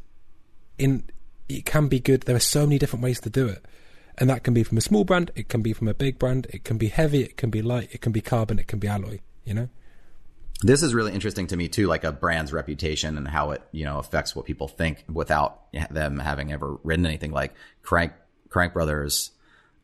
[0.78, 1.04] In
[1.48, 2.22] it can be good.
[2.22, 3.64] There are so many different ways to do it,
[4.18, 5.32] and that can be from a small brand.
[5.36, 6.48] It can be from a big brand.
[6.50, 7.22] It can be heavy.
[7.22, 7.90] It can be light.
[7.92, 8.60] It can be carbon.
[8.60, 9.20] It can be alloy.
[9.46, 9.70] You know.
[10.62, 13.86] This is really interesting to me too like a brand's reputation and how it you
[13.86, 18.14] know affects what people think without them having ever written anything like crank
[18.50, 19.32] crank brothers.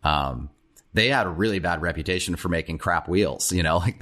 [0.03, 0.49] Um
[0.93, 4.01] they had a really bad reputation for making crap wheels you know like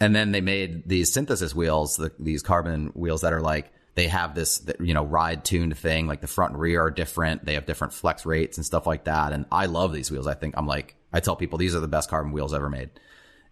[0.00, 4.08] and then they made these synthesis wheels the, these carbon wheels that are like they
[4.08, 7.44] have this you know ride tuned thing like the front and rear are different.
[7.44, 9.32] They have different flex rates and stuff like that.
[9.32, 10.26] And i love these wheels.
[10.26, 12.90] I think i'm like i tell people these are the best carbon wheels ever made.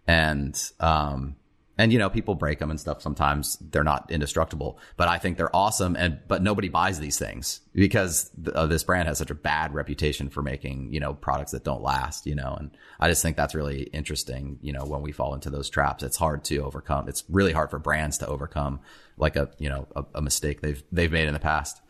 [0.07, 1.35] And um
[1.81, 3.57] and you know people break them and stuff sometimes.
[3.71, 5.95] They're not indestructible but i think they're awesome.
[5.95, 9.73] And but nobody buys these things because th- uh, this brand has such a bad
[9.73, 13.35] reputation for making you know products that don't last you know and i just think
[13.37, 16.03] that's really interesting you know when we fall into those traps.
[16.03, 17.07] It's hard to overcome.
[17.07, 18.79] It's really hard for brands to overcome
[19.17, 21.81] like a you know a, a mistake they've they've made in the past.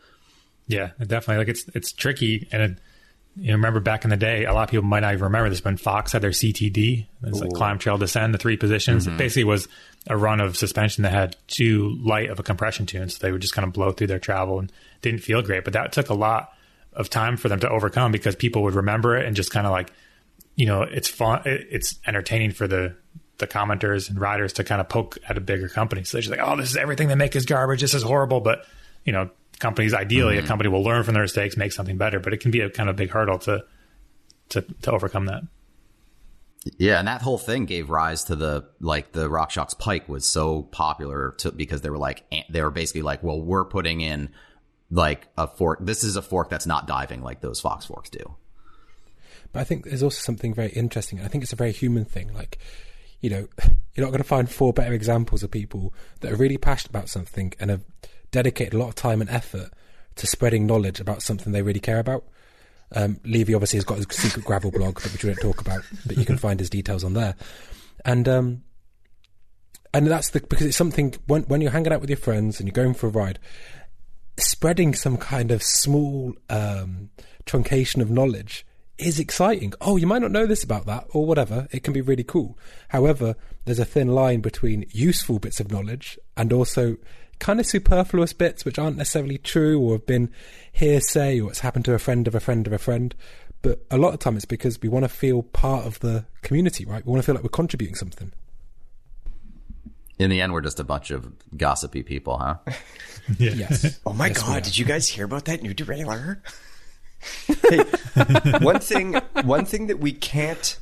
[0.66, 1.38] Yeah, definitely.
[1.38, 2.78] Like it's it's tricky, and it,
[3.36, 5.48] you know, remember back in the day, a lot of people might not even remember
[5.48, 5.64] this.
[5.64, 9.06] When Fox had their CTD, it's like climb, trail, descend, the three positions.
[9.06, 9.18] It mm-hmm.
[9.18, 9.68] basically was
[10.06, 13.40] a run of suspension that had too light of a compression tune, so they would
[13.40, 14.70] just kind of blow through their travel and
[15.00, 15.64] didn't feel great.
[15.64, 16.52] But that took a lot
[16.92, 19.72] of time for them to overcome because people would remember it and just kind of
[19.72, 19.90] like,
[20.54, 22.94] you know, it's fun, it, it's entertaining for the
[23.38, 26.04] the commenters and riders to kind of poke at a bigger company.
[26.04, 27.80] So they're just like, oh, this is everything they make is garbage.
[27.80, 28.66] This is horrible, but
[29.04, 30.48] you know, companies ideally a mm-hmm.
[30.48, 32.88] company will learn from their mistakes, make something better, but it can be a kind
[32.88, 33.64] of big hurdle to
[34.50, 35.42] to to overcome that.
[36.78, 40.62] Yeah, and that whole thing gave rise to the like the RockShox Pike was so
[40.62, 44.30] popular to because they were like they were basically like, well, we're putting in
[44.90, 45.80] like a fork.
[45.82, 48.36] This is a fork that's not diving like those Fox forks do.
[49.52, 51.20] But I think there's also something very interesting.
[51.20, 52.32] I think it's a very human thing.
[52.32, 52.58] Like,
[53.20, 53.48] you know,
[53.94, 57.08] you're not going to find four better examples of people that are really passionate about
[57.08, 57.84] something and have
[58.32, 59.70] dedicated a lot of time and effort
[60.16, 62.24] to spreading knowledge about something they really care about.
[62.94, 66.18] Um, Levy obviously has got his secret gravel blog, which we don't talk about, but
[66.18, 67.36] you can find his details on there.
[68.04, 68.62] And um,
[69.94, 72.66] and that's the because it's something when when you're hanging out with your friends and
[72.66, 73.38] you're going for a ride,
[74.38, 77.10] spreading some kind of small um,
[77.46, 78.66] truncation of knowledge
[78.98, 79.72] is exciting.
[79.80, 81.66] Oh, you might not know this about that or whatever.
[81.70, 82.58] It can be really cool.
[82.88, 86.96] However, there's a thin line between useful bits of knowledge and also
[87.42, 90.30] kind of superfluous bits which aren't necessarily true or have been
[90.70, 93.16] hearsay or it's happened to a friend of a friend of a friend.
[93.62, 96.84] But a lot of time it's because we want to feel part of the community,
[96.84, 97.04] right?
[97.04, 98.32] We want to feel like we're contributing something.
[100.20, 102.56] In the end, we're just a bunch of gossipy people, huh?
[103.38, 103.98] Yes.
[104.06, 106.40] Oh my Yes, god, did you guys hear about that new derailleur?
[107.68, 109.14] hey, one thing
[109.44, 110.78] one thing that we can't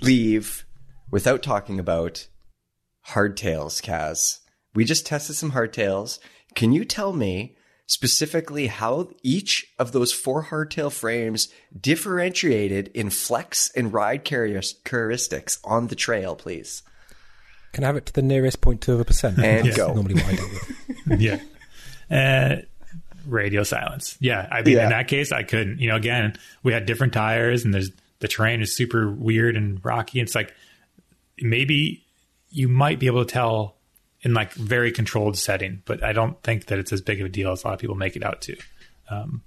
[0.00, 0.66] leave
[1.10, 2.28] without talking about
[3.08, 4.40] hardtails, Kaz.
[4.76, 6.20] We just tested some hardtails.
[6.54, 7.56] Can you tell me
[7.86, 11.48] specifically how each of those four hardtail frames
[11.80, 16.82] differentiated in flex and ride characteristics on the trail, please?
[17.72, 19.38] Can I have it to the nearest point two of a percent?
[19.38, 19.92] And That's go.
[19.92, 21.40] Normally what I do yeah.
[22.10, 22.62] Uh,
[23.26, 24.16] radio silence.
[24.20, 24.46] Yeah.
[24.50, 24.84] I mean, Yeah.
[24.84, 25.80] in that case, I couldn't.
[25.80, 29.84] You know, again, we had different tires, and there's the terrain is super weird and
[29.84, 30.20] rocky.
[30.20, 30.54] It's like
[31.40, 32.04] maybe
[32.50, 33.75] you might be able to tell
[34.22, 37.28] in like very controlled setting, but I don't think that it's as big of a
[37.28, 38.56] deal as a lot of people make it out to.
[39.10, 39.42] Um,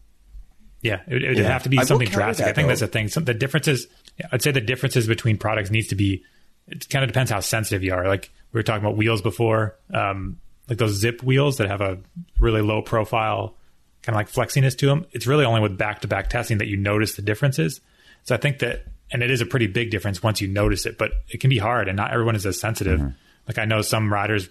[0.81, 1.51] yeah, it, it would Yeah.
[1.51, 2.45] have to be something drastic.
[2.45, 2.69] that, I think though.
[2.69, 3.07] that's the thing.
[3.09, 3.87] Some, the differences,
[4.31, 6.23] I'd say the differences between products needs to be,
[6.67, 8.07] it kind of depends how sensitive you are.
[8.07, 10.39] Like we were talking about wheels before, um,
[10.69, 11.97] like those Zipp wheels that have a
[12.39, 13.55] really low profile,
[14.03, 15.05] kind of like flexiness to them.
[15.11, 17.81] It's really only with back to back testing that you notice the differences.
[18.23, 20.97] So I think that, and it is a pretty big difference once you notice it,
[20.97, 23.01] but it can be hard and not everyone is as sensitive.
[23.49, 24.47] Like I know some riders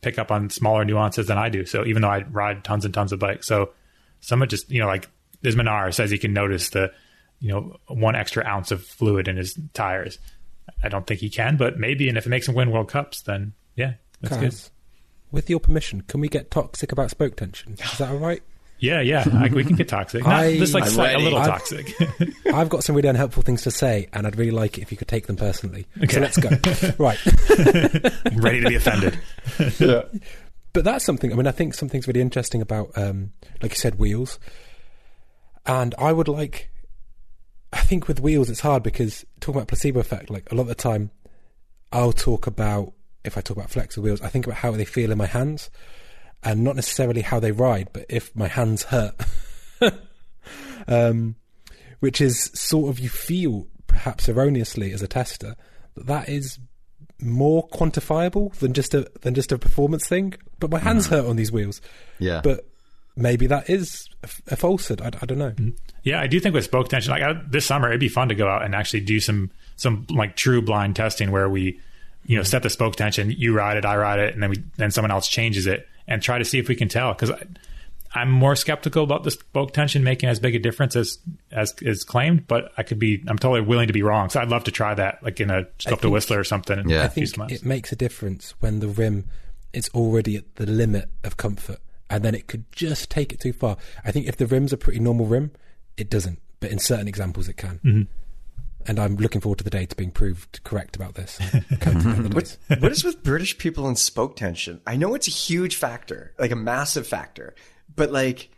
[0.00, 1.66] pick up on smaller nuances than I do.
[1.66, 3.70] So even though I ride tons and tons of bikes, so
[4.20, 5.08] someone just, you know, like
[5.44, 6.90] Minnaar says he can notice the,
[7.40, 10.18] you know, one extra ounce of fluid in his tires.
[10.82, 12.08] I don't think he can, but maybe.
[12.08, 14.54] And if it makes him win World Cups, then yeah, that's good.
[15.30, 17.74] With your permission, can we get toxic about spoke tension?
[17.74, 18.42] Is that all right?
[18.80, 20.22] Yeah, yeah, I, we can get toxic.
[20.24, 21.92] Not I- just like slight, a little I've- toxic.
[22.46, 24.96] I've got some really unhelpful things to say, and I'd really like it if you
[24.96, 25.86] could take them personally.
[25.96, 26.20] So Okay.
[26.20, 26.48] let's go.
[26.98, 27.18] right.
[28.26, 29.18] I'm ready to be offended.
[30.72, 31.32] But that's something.
[31.32, 34.38] I mean, I think something's really interesting about, um, like you said, wheels.
[35.66, 36.70] And I would like.
[37.72, 40.68] I think with wheels, it's hard because talking about placebo effect, like a lot of
[40.68, 41.10] the time,
[41.92, 42.92] I'll talk about
[43.24, 45.68] if I talk about flexible wheels, I think about how they feel in my hands,
[46.42, 49.14] and not necessarily how they ride, but if my hands hurt.
[50.88, 51.36] um,
[52.00, 55.56] which is sort of you feel perhaps erroneously as a tester
[55.96, 56.58] that that is
[57.20, 60.34] more quantifiable than just a than just a performance thing.
[60.60, 61.10] But my hands mm.
[61.10, 61.80] hurt on these wheels.
[62.18, 62.40] Yeah.
[62.42, 62.68] But
[63.16, 65.00] maybe that is a, a falsehood.
[65.00, 65.50] I, I don't know.
[65.50, 65.70] Mm-hmm.
[66.04, 68.34] Yeah, I do think with spoke tension, like I, this summer, it'd be fun to
[68.34, 71.80] go out and actually do some some like true blind testing where we,
[72.24, 72.46] you know, mm.
[72.46, 75.10] set the spoke tension, you ride it, I ride it, and then we then someone
[75.10, 77.12] else changes it and try to see if we can tell.
[77.12, 77.30] Because
[78.14, 81.18] I'm more skeptical about the spoke tension making as big a difference as
[81.52, 84.30] as is claimed, but I could be, I'm totally willing to be wrong.
[84.30, 86.88] So I'd love to try that, like in a go to Whistler or something.
[86.88, 87.04] Yeah.
[87.04, 89.26] I think it makes a difference when the rim
[89.72, 91.78] is already at the limit of comfort,
[92.08, 93.76] and then it could just take it too far.
[94.04, 95.50] I think if the rim's a pretty normal rim,
[95.96, 96.40] it doesn't.
[96.60, 97.80] But in certain examples, it can.
[97.84, 98.02] Mm-hmm.
[98.88, 101.38] And I'm looking forward to the day to being proved correct about this.
[101.80, 102.58] Come to the days.
[102.80, 104.80] what is with British people and spoke tension?
[104.86, 107.54] I know it's a huge factor, like a massive factor,
[107.94, 108.48] but like,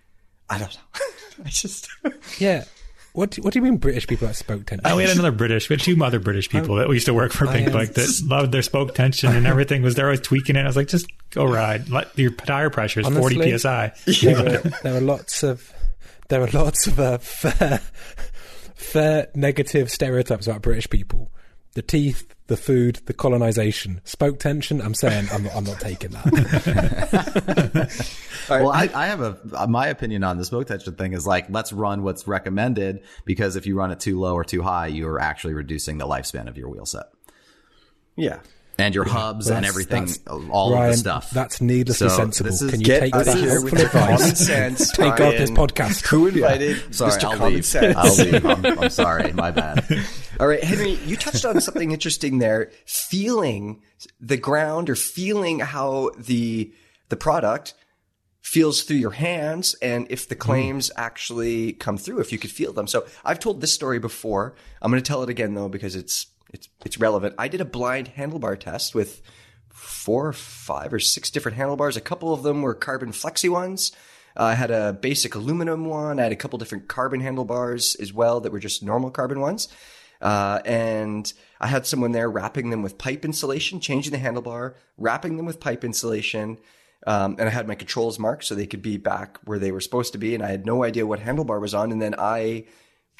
[0.48, 1.44] I don't know.
[1.44, 1.88] I just,
[2.38, 2.64] yeah.
[3.12, 4.86] What do, what do you mean British people that spoke tension?
[4.86, 5.68] Oh, we had another British.
[5.68, 7.94] We had two other British people that we used to work for Pink uh, Bike
[7.94, 9.82] that loved their spoke tension and everything.
[9.82, 10.60] Was they're always tweaking it.
[10.60, 11.88] I was like, just go ride.
[11.88, 13.92] Let your tire pressure is Honestly, forty psi.
[14.22, 15.72] there, are, there are lots of
[16.28, 17.80] there are lots of uh, fair
[18.80, 21.30] fair negative stereotypes about British people.
[21.74, 24.80] The teeth, the food, the colonization, spoke tension.
[24.80, 27.90] I'm saying I'm not, I'm not taking that.
[28.48, 31.48] Well, I, I have a uh, my opinion on the spoke tension thing is like
[31.50, 35.20] let's run what's recommended because if you run it too low or too high, you're
[35.20, 37.04] actually reducing the lifespan of your wheel set.
[38.16, 38.40] yeah.
[38.78, 40.08] And your hubs and everything,
[40.50, 41.30] all of the stuff.
[41.30, 42.50] That's needlessly So sensible.
[42.50, 44.46] is- Can you take that helpful the common advice?
[44.46, 44.92] sense.
[44.96, 46.06] Take off this podcast.
[46.06, 47.24] Who invited Sorry, Mr.
[47.24, 47.64] I'll leave.
[47.64, 47.96] Sense?
[47.96, 48.46] I'll leave.
[48.46, 49.32] I'm, I'm sorry.
[49.32, 49.84] My bad.
[50.40, 52.70] All right, Henry, you touched on something interesting there.
[52.86, 53.82] Feeling
[54.18, 56.72] the ground or feeling how the
[57.10, 57.74] the product
[58.40, 60.40] feels through your hands and if the mm.
[60.40, 62.86] claims actually come through, if you could feel them.
[62.86, 64.54] So I've told this story before.
[64.80, 67.34] I'm going to tell it again though because it's it's it's relevant.
[67.38, 69.22] I did a blind handlebar test with
[69.68, 71.96] four or five or six different handlebars.
[71.96, 73.92] A couple of them were carbon flexi ones.
[74.36, 76.20] Uh, I had a basic aluminum one.
[76.20, 79.68] I had a couple different carbon handlebars as well that were just normal carbon ones.
[80.20, 85.36] Uh, and I had someone there wrapping them with pipe insulation, changing the handlebar, wrapping
[85.36, 86.58] them with pipe insulation.
[87.06, 89.80] Um, and I had my controls marked so they could be back where they were
[89.80, 90.34] supposed to be.
[90.34, 91.90] And I had no idea what handlebar was on.
[91.90, 92.66] And then I,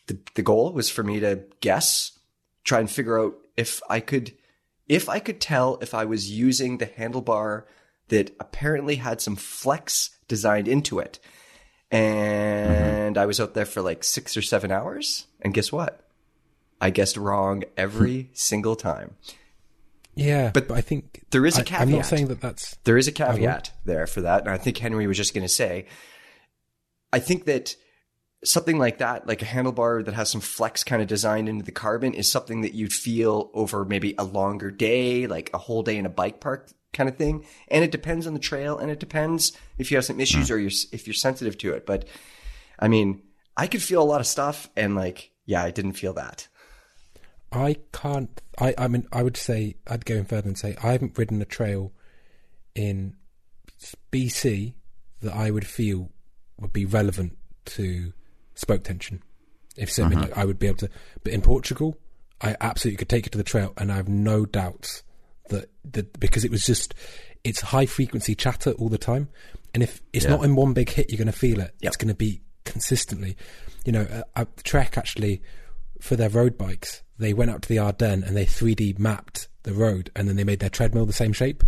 [0.06, 2.18] the, the goal was for me to guess,
[2.64, 4.32] try and figure out if I could,
[4.88, 7.64] if I could tell if I was using the handlebar
[8.08, 11.18] that apparently had some flex designed into it.
[11.90, 15.26] And I was out there for like six or seven hours.
[15.40, 16.06] And guess what?
[16.80, 19.16] I guessed wrong every single time.
[20.14, 22.06] Yeah, But but, I think there is a I, I'm not caveat.
[22.06, 24.42] saying that that's There is a caveat there for that.
[24.42, 25.86] And I think Henry was just going to say,
[27.12, 27.76] I think that
[28.44, 31.72] something like that, like a handlebar that has some flex kind of designed into the
[31.72, 35.96] carbon, is something that you'd feel over maybe a longer day, like a whole day
[35.96, 37.44] in a bike park kind of thing.
[37.68, 40.54] And it depends on the trail, and it depends if you have some issues mm.
[40.54, 41.86] or you're if you're sensitive to it.
[41.86, 42.06] But
[42.78, 43.22] I mean,
[43.56, 46.48] I could feel a lot of stuff, and like, yeah, I didn't feel that.
[47.52, 48.40] I can't.
[48.58, 51.42] I, I mean, I would say I'd go in further and say I haven't ridden
[51.42, 51.92] a trail
[52.74, 53.16] in
[54.12, 54.74] BC
[55.20, 56.10] that I would feel
[56.58, 58.12] would be relevant to
[58.60, 59.22] spoke tension.
[59.76, 60.90] If so, like, I would be able to.
[61.24, 61.96] But in Portugal,
[62.40, 65.02] I absolutely could take it to the trail, and I have no doubts
[65.48, 66.94] that that because it was just
[67.44, 69.28] it's high frequency chatter all the time,
[69.72, 70.32] and if it's Yeah.
[70.32, 71.74] not in one big hit, you're going to feel it.
[71.80, 71.88] Yep.
[71.88, 73.36] It's going to be consistently.
[73.86, 75.40] You know, uh, uh, Trek actually
[76.00, 79.72] for their road bikes, they went out to the Ardennes and they 3D mapped the
[79.72, 81.62] road, and then they made their treadmill the same shape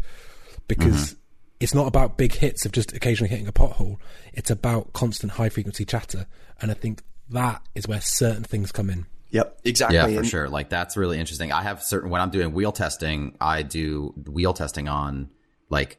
[0.68, 1.16] because
[1.62, 3.96] it's not about big hits of just occasionally hitting a pothole.
[4.32, 6.26] It's about constant high frequency chatter,
[6.60, 9.06] and I think that is where certain things come in.
[9.30, 9.96] Yep, exactly.
[9.96, 10.48] Yeah, for And- sure.
[10.48, 11.52] Like that's really interesting.
[11.52, 15.30] I have certain when I'm doing wheel testing, I do wheel testing on
[15.70, 15.98] like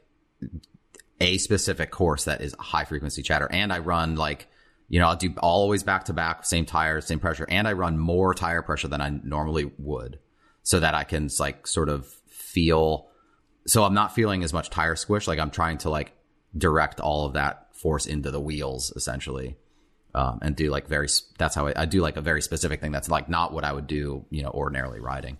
[1.20, 4.46] a specific course that is high frequency chatter, and I run like
[4.88, 7.98] you know I'll do always back to back, same tire, same pressure, and I run
[7.98, 10.18] more tire pressure than I normally would,
[10.62, 13.08] so that I can like sort of feel.
[13.66, 15.26] So I'm not feeling as much tire squish.
[15.26, 16.12] Like I'm trying to like
[16.56, 19.56] direct all of that force into the wheels essentially
[20.14, 21.08] um, and do like very
[21.38, 23.72] that's how I, I do like a very specific thing that's like not what I
[23.72, 25.38] would do you know ordinarily riding.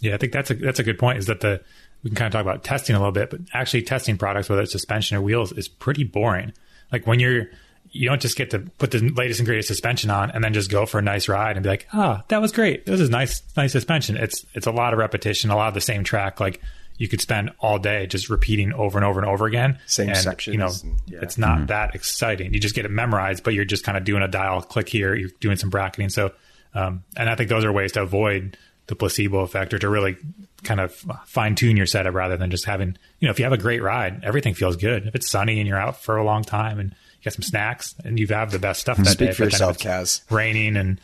[0.00, 1.18] Yeah, I think that's a that's a good point.
[1.18, 1.62] Is that the
[2.02, 4.62] we can kind of talk about testing a little bit, but actually testing products, whether
[4.62, 6.52] it's suspension or wheels, is pretty boring.
[6.90, 7.46] Like when you're
[7.90, 10.70] you don't just get to put the latest and greatest suspension on and then just
[10.70, 12.86] go for a nice ride and be like, ah, that was great.
[12.86, 14.16] This is nice, nice suspension.
[14.16, 16.40] It's it's a lot of repetition, a lot of the same track.
[16.40, 16.60] Like
[17.02, 19.76] you could spend all day just repeating over and over and over again.
[19.86, 21.18] Same and, sections You know, and- yeah.
[21.20, 22.54] it's not that exciting.
[22.54, 25.14] You just get it memorized, but you're just kind of doing a dial click here.
[25.16, 26.10] You're doing some bracketing.
[26.10, 26.30] So,
[26.74, 30.16] um, and I think those are ways to avoid the placebo effect or to really
[30.62, 30.92] kind of
[31.26, 33.82] fine tune your setup rather than just having, you know, if you have a great
[33.82, 35.06] ride, everything feels good.
[35.08, 37.96] If it's sunny and you're out for a long time and you got some snacks
[38.04, 40.22] and you have the best stuff that Speak day, for but then yourself, Kaz.
[40.30, 41.00] raining and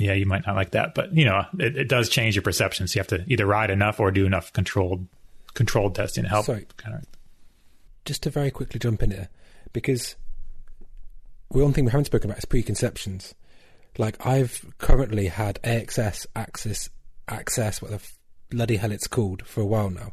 [0.00, 2.88] yeah, you might not like that, but you know, it, it does change your perception.
[2.88, 5.06] So you have to either ride enough or do enough controlled,
[5.54, 6.66] controlled testing to help Sorry.
[6.76, 7.04] kind of
[8.04, 9.28] just to very quickly jump in here,
[9.72, 10.16] because
[11.48, 13.34] one thing we haven't spoken about is preconceptions.
[13.98, 16.88] Like I've currently had AXS access
[17.28, 18.00] access, what the
[18.48, 20.12] bloody hell it's called, for a while now.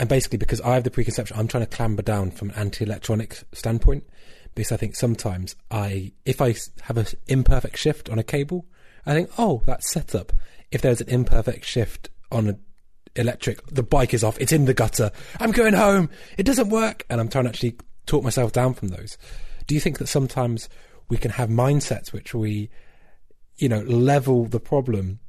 [0.00, 3.42] And basically, because I have the preconception, I'm trying to clamber down from an anti-electronic
[3.52, 4.04] standpoint.
[4.58, 8.66] Because I think sometimes I, if I have an imperfect shift on a cable,
[9.06, 10.32] I think, oh, that's set up.
[10.72, 12.60] If there's an imperfect shift on an
[13.14, 17.06] electric, the bike is off, it's in the gutter, I'm going home, it doesn't work.
[17.08, 19.16] And I'm trying to actually talk myself down from those.
[19.68, 20.68] Do you think that sometimes
[21.08, 22.68] we can have mindsets which we,
[23.58, 25.20] you know, level the problem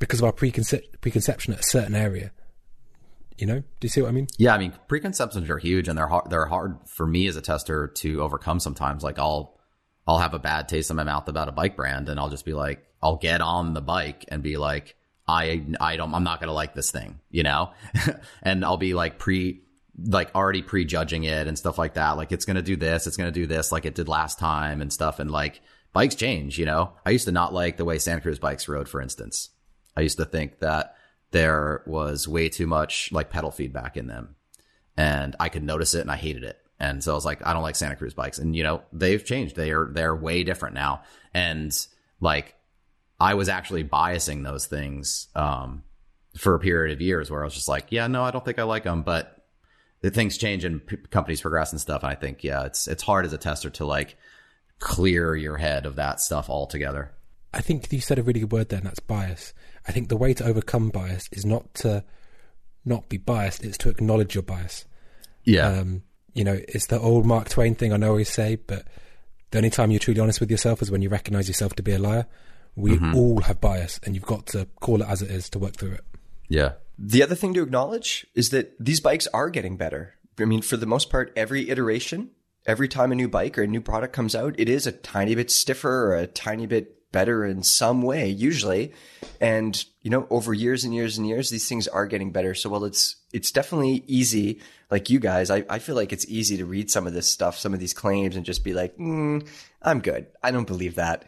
[0.00, 2.32] because of our preconce- preconception at a certain area?
[3.38, 4.28] You know, do you see what I mean?
[4.38, 6.30] Yeah, I mean preconceptions are huge and they're hard.
[6.30, 8.60] They're hard for me as a tester to overcome.
[8.60, 9.58] Sometimes, like I'll
[10.06, 12.44] I'll have a bad taste in my mouth about a bike brand, and I'll just
[12.44, 16.40] be like, I'll get on the bike and be like, I I don't I'm not
[16.40, 17.72] gonna like this thing, you know,
[18.42, 19.62] and I'll be like pre
[19.98, 22.16] like already prejudging it and stuff like that.
[22.16, 24.92] Like it's gonna do this, it's gonna do this, like it did last time and
[24.92, 25.18] stuff.
[25.18, 25.60] And like
[25.92, 26.92] bikes change, you know.
[27.04, 29.50] I used to not like the way Santa Cruz bikes rode, for instance.
[29.96, 30.96] I used to think that
[31.32, 34.36] there was way too much like pedal feedback in them.
[34.96, 36.58] And I could notice it and I hated it.
[36.78, 38.38] And so I was like, I don't like Santa Cruz bikes.
[38.38, 39.56] And you know, they've changed.
[39.56, 41.02] They are they're way different now.
[41.32, 41.74] And
[42.20, 42.54] like
[43.18, 45.84] I was actually biasing those things um,
[46.36, 48.58] for a period of years where I was just like, yeah, no, I don't think
[48.58, 49.46] I like them, but
[50.00, 52.02] the things change and p- companies progress and stuff.
[52.02, 54.16] And I think, yeah, it's it's hard as a tester to like
[54.80, 57.12] clear your head of that stuff altogether.
[57.54, 59.54] I think you said a really good word there, and that's bias.
[59.86, 62.04] I think the way to overcome bias is not to
[62.84, 64.84] not be biased; it's to acknowledge your bias.
[65.44, 66.02] Yeah, Um,
[66.34, 68.86] you know, it's the old Mark Twain thing I know always say, but
[69.50, 71.92] the only time you're truly honest with yourself is when you recognize yourself to be
[71.92, 72.26] a liar.
[72.74, 75.76] We all have bias, and you've got to call it as it is to work
[75.76, 76.04] through it.
[76.48, 80.14] yeah, The other thing to acknowledge is that these bikes are getting better.
[80.40, 82.30] I mean, for the most part, every iteration,
[82.66, 85.34] every time a new bike or a new product comes out, it is a tiny
[85.34, 88.92] bit stiffer or a tiny bit better in some way, usually.
[89.40, 92.54] And, you know, over years and years and years, these things are getting better.
[92.54, 94.60] So while it's, it's definitely easy,
[94.90, 97.58] like you guys, I, I feel like it's easy to read some of this stuff,
[97.58, 99.46] some of these claims and just be like, mm,
[99.80, 100.26] I'm good.
[100.42, 101.24] I don't believe that.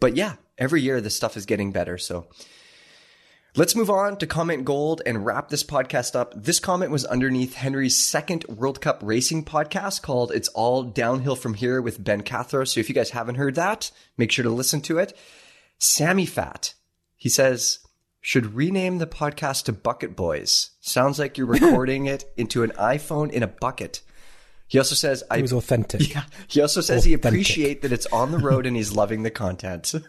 [0.00, 1.98] But yeah, every year this stuff is getting better.
[1.98, 2.28] So
[3.56, 6.32] Let's move on to comment gold and wrap this podcast up.
[6.36, 11.54] This comment was underneath Henry's second World Cup racing podcast called It's All Downhill From
[11.54, 12.68] Here with Ben Cathro.
[12.68, 15.16] So if you guys haven't heard that, make sure to listen to it.
[15.78, 16.74] Sammy Fat,
[17.16, 17.80] he says,
[18.20, 20.70] should rename the podcast to Bucket Boys.
[20.80, 24.02] Sounds like you're recording it into an iPhone in a bucket.
[24.68, 26.10] He also says, I was authentic.
[26.14, 26.24] yeah.
[26.46, 27.28] He also says he Authentic.
[27.32, 29.94] appreciate that it's on the road and he's loving the content.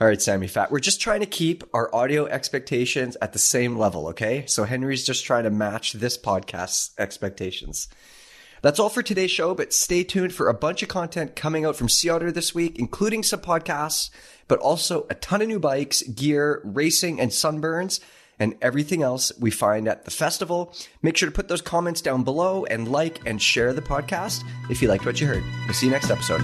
[0.00, 0.72] All right, Sammy Fat.
[0.72, 4.44] We're just trying to keep our audio expectations at the same level, okay?
[4.46, 7.88] So Henry's just trying to match this podcast's expectations.
[8.60, 11.76] That's all for today's show, but stay tuned for a bunch of content coming out
[11.76, 14.10] from Sea Otter this week, including some podcasts,
[14.48, 18.00] but also a ton of new bikes, gear, racing, and sunburns,
[18.38, 20.74] and everything else we find at the festival.
[21.02, 24.82] Make sure to put those comments down below and like and share the podcast if
[24.82, 25.44] you liked what you heard.
[25.66, 26.42] We'll see you next episode.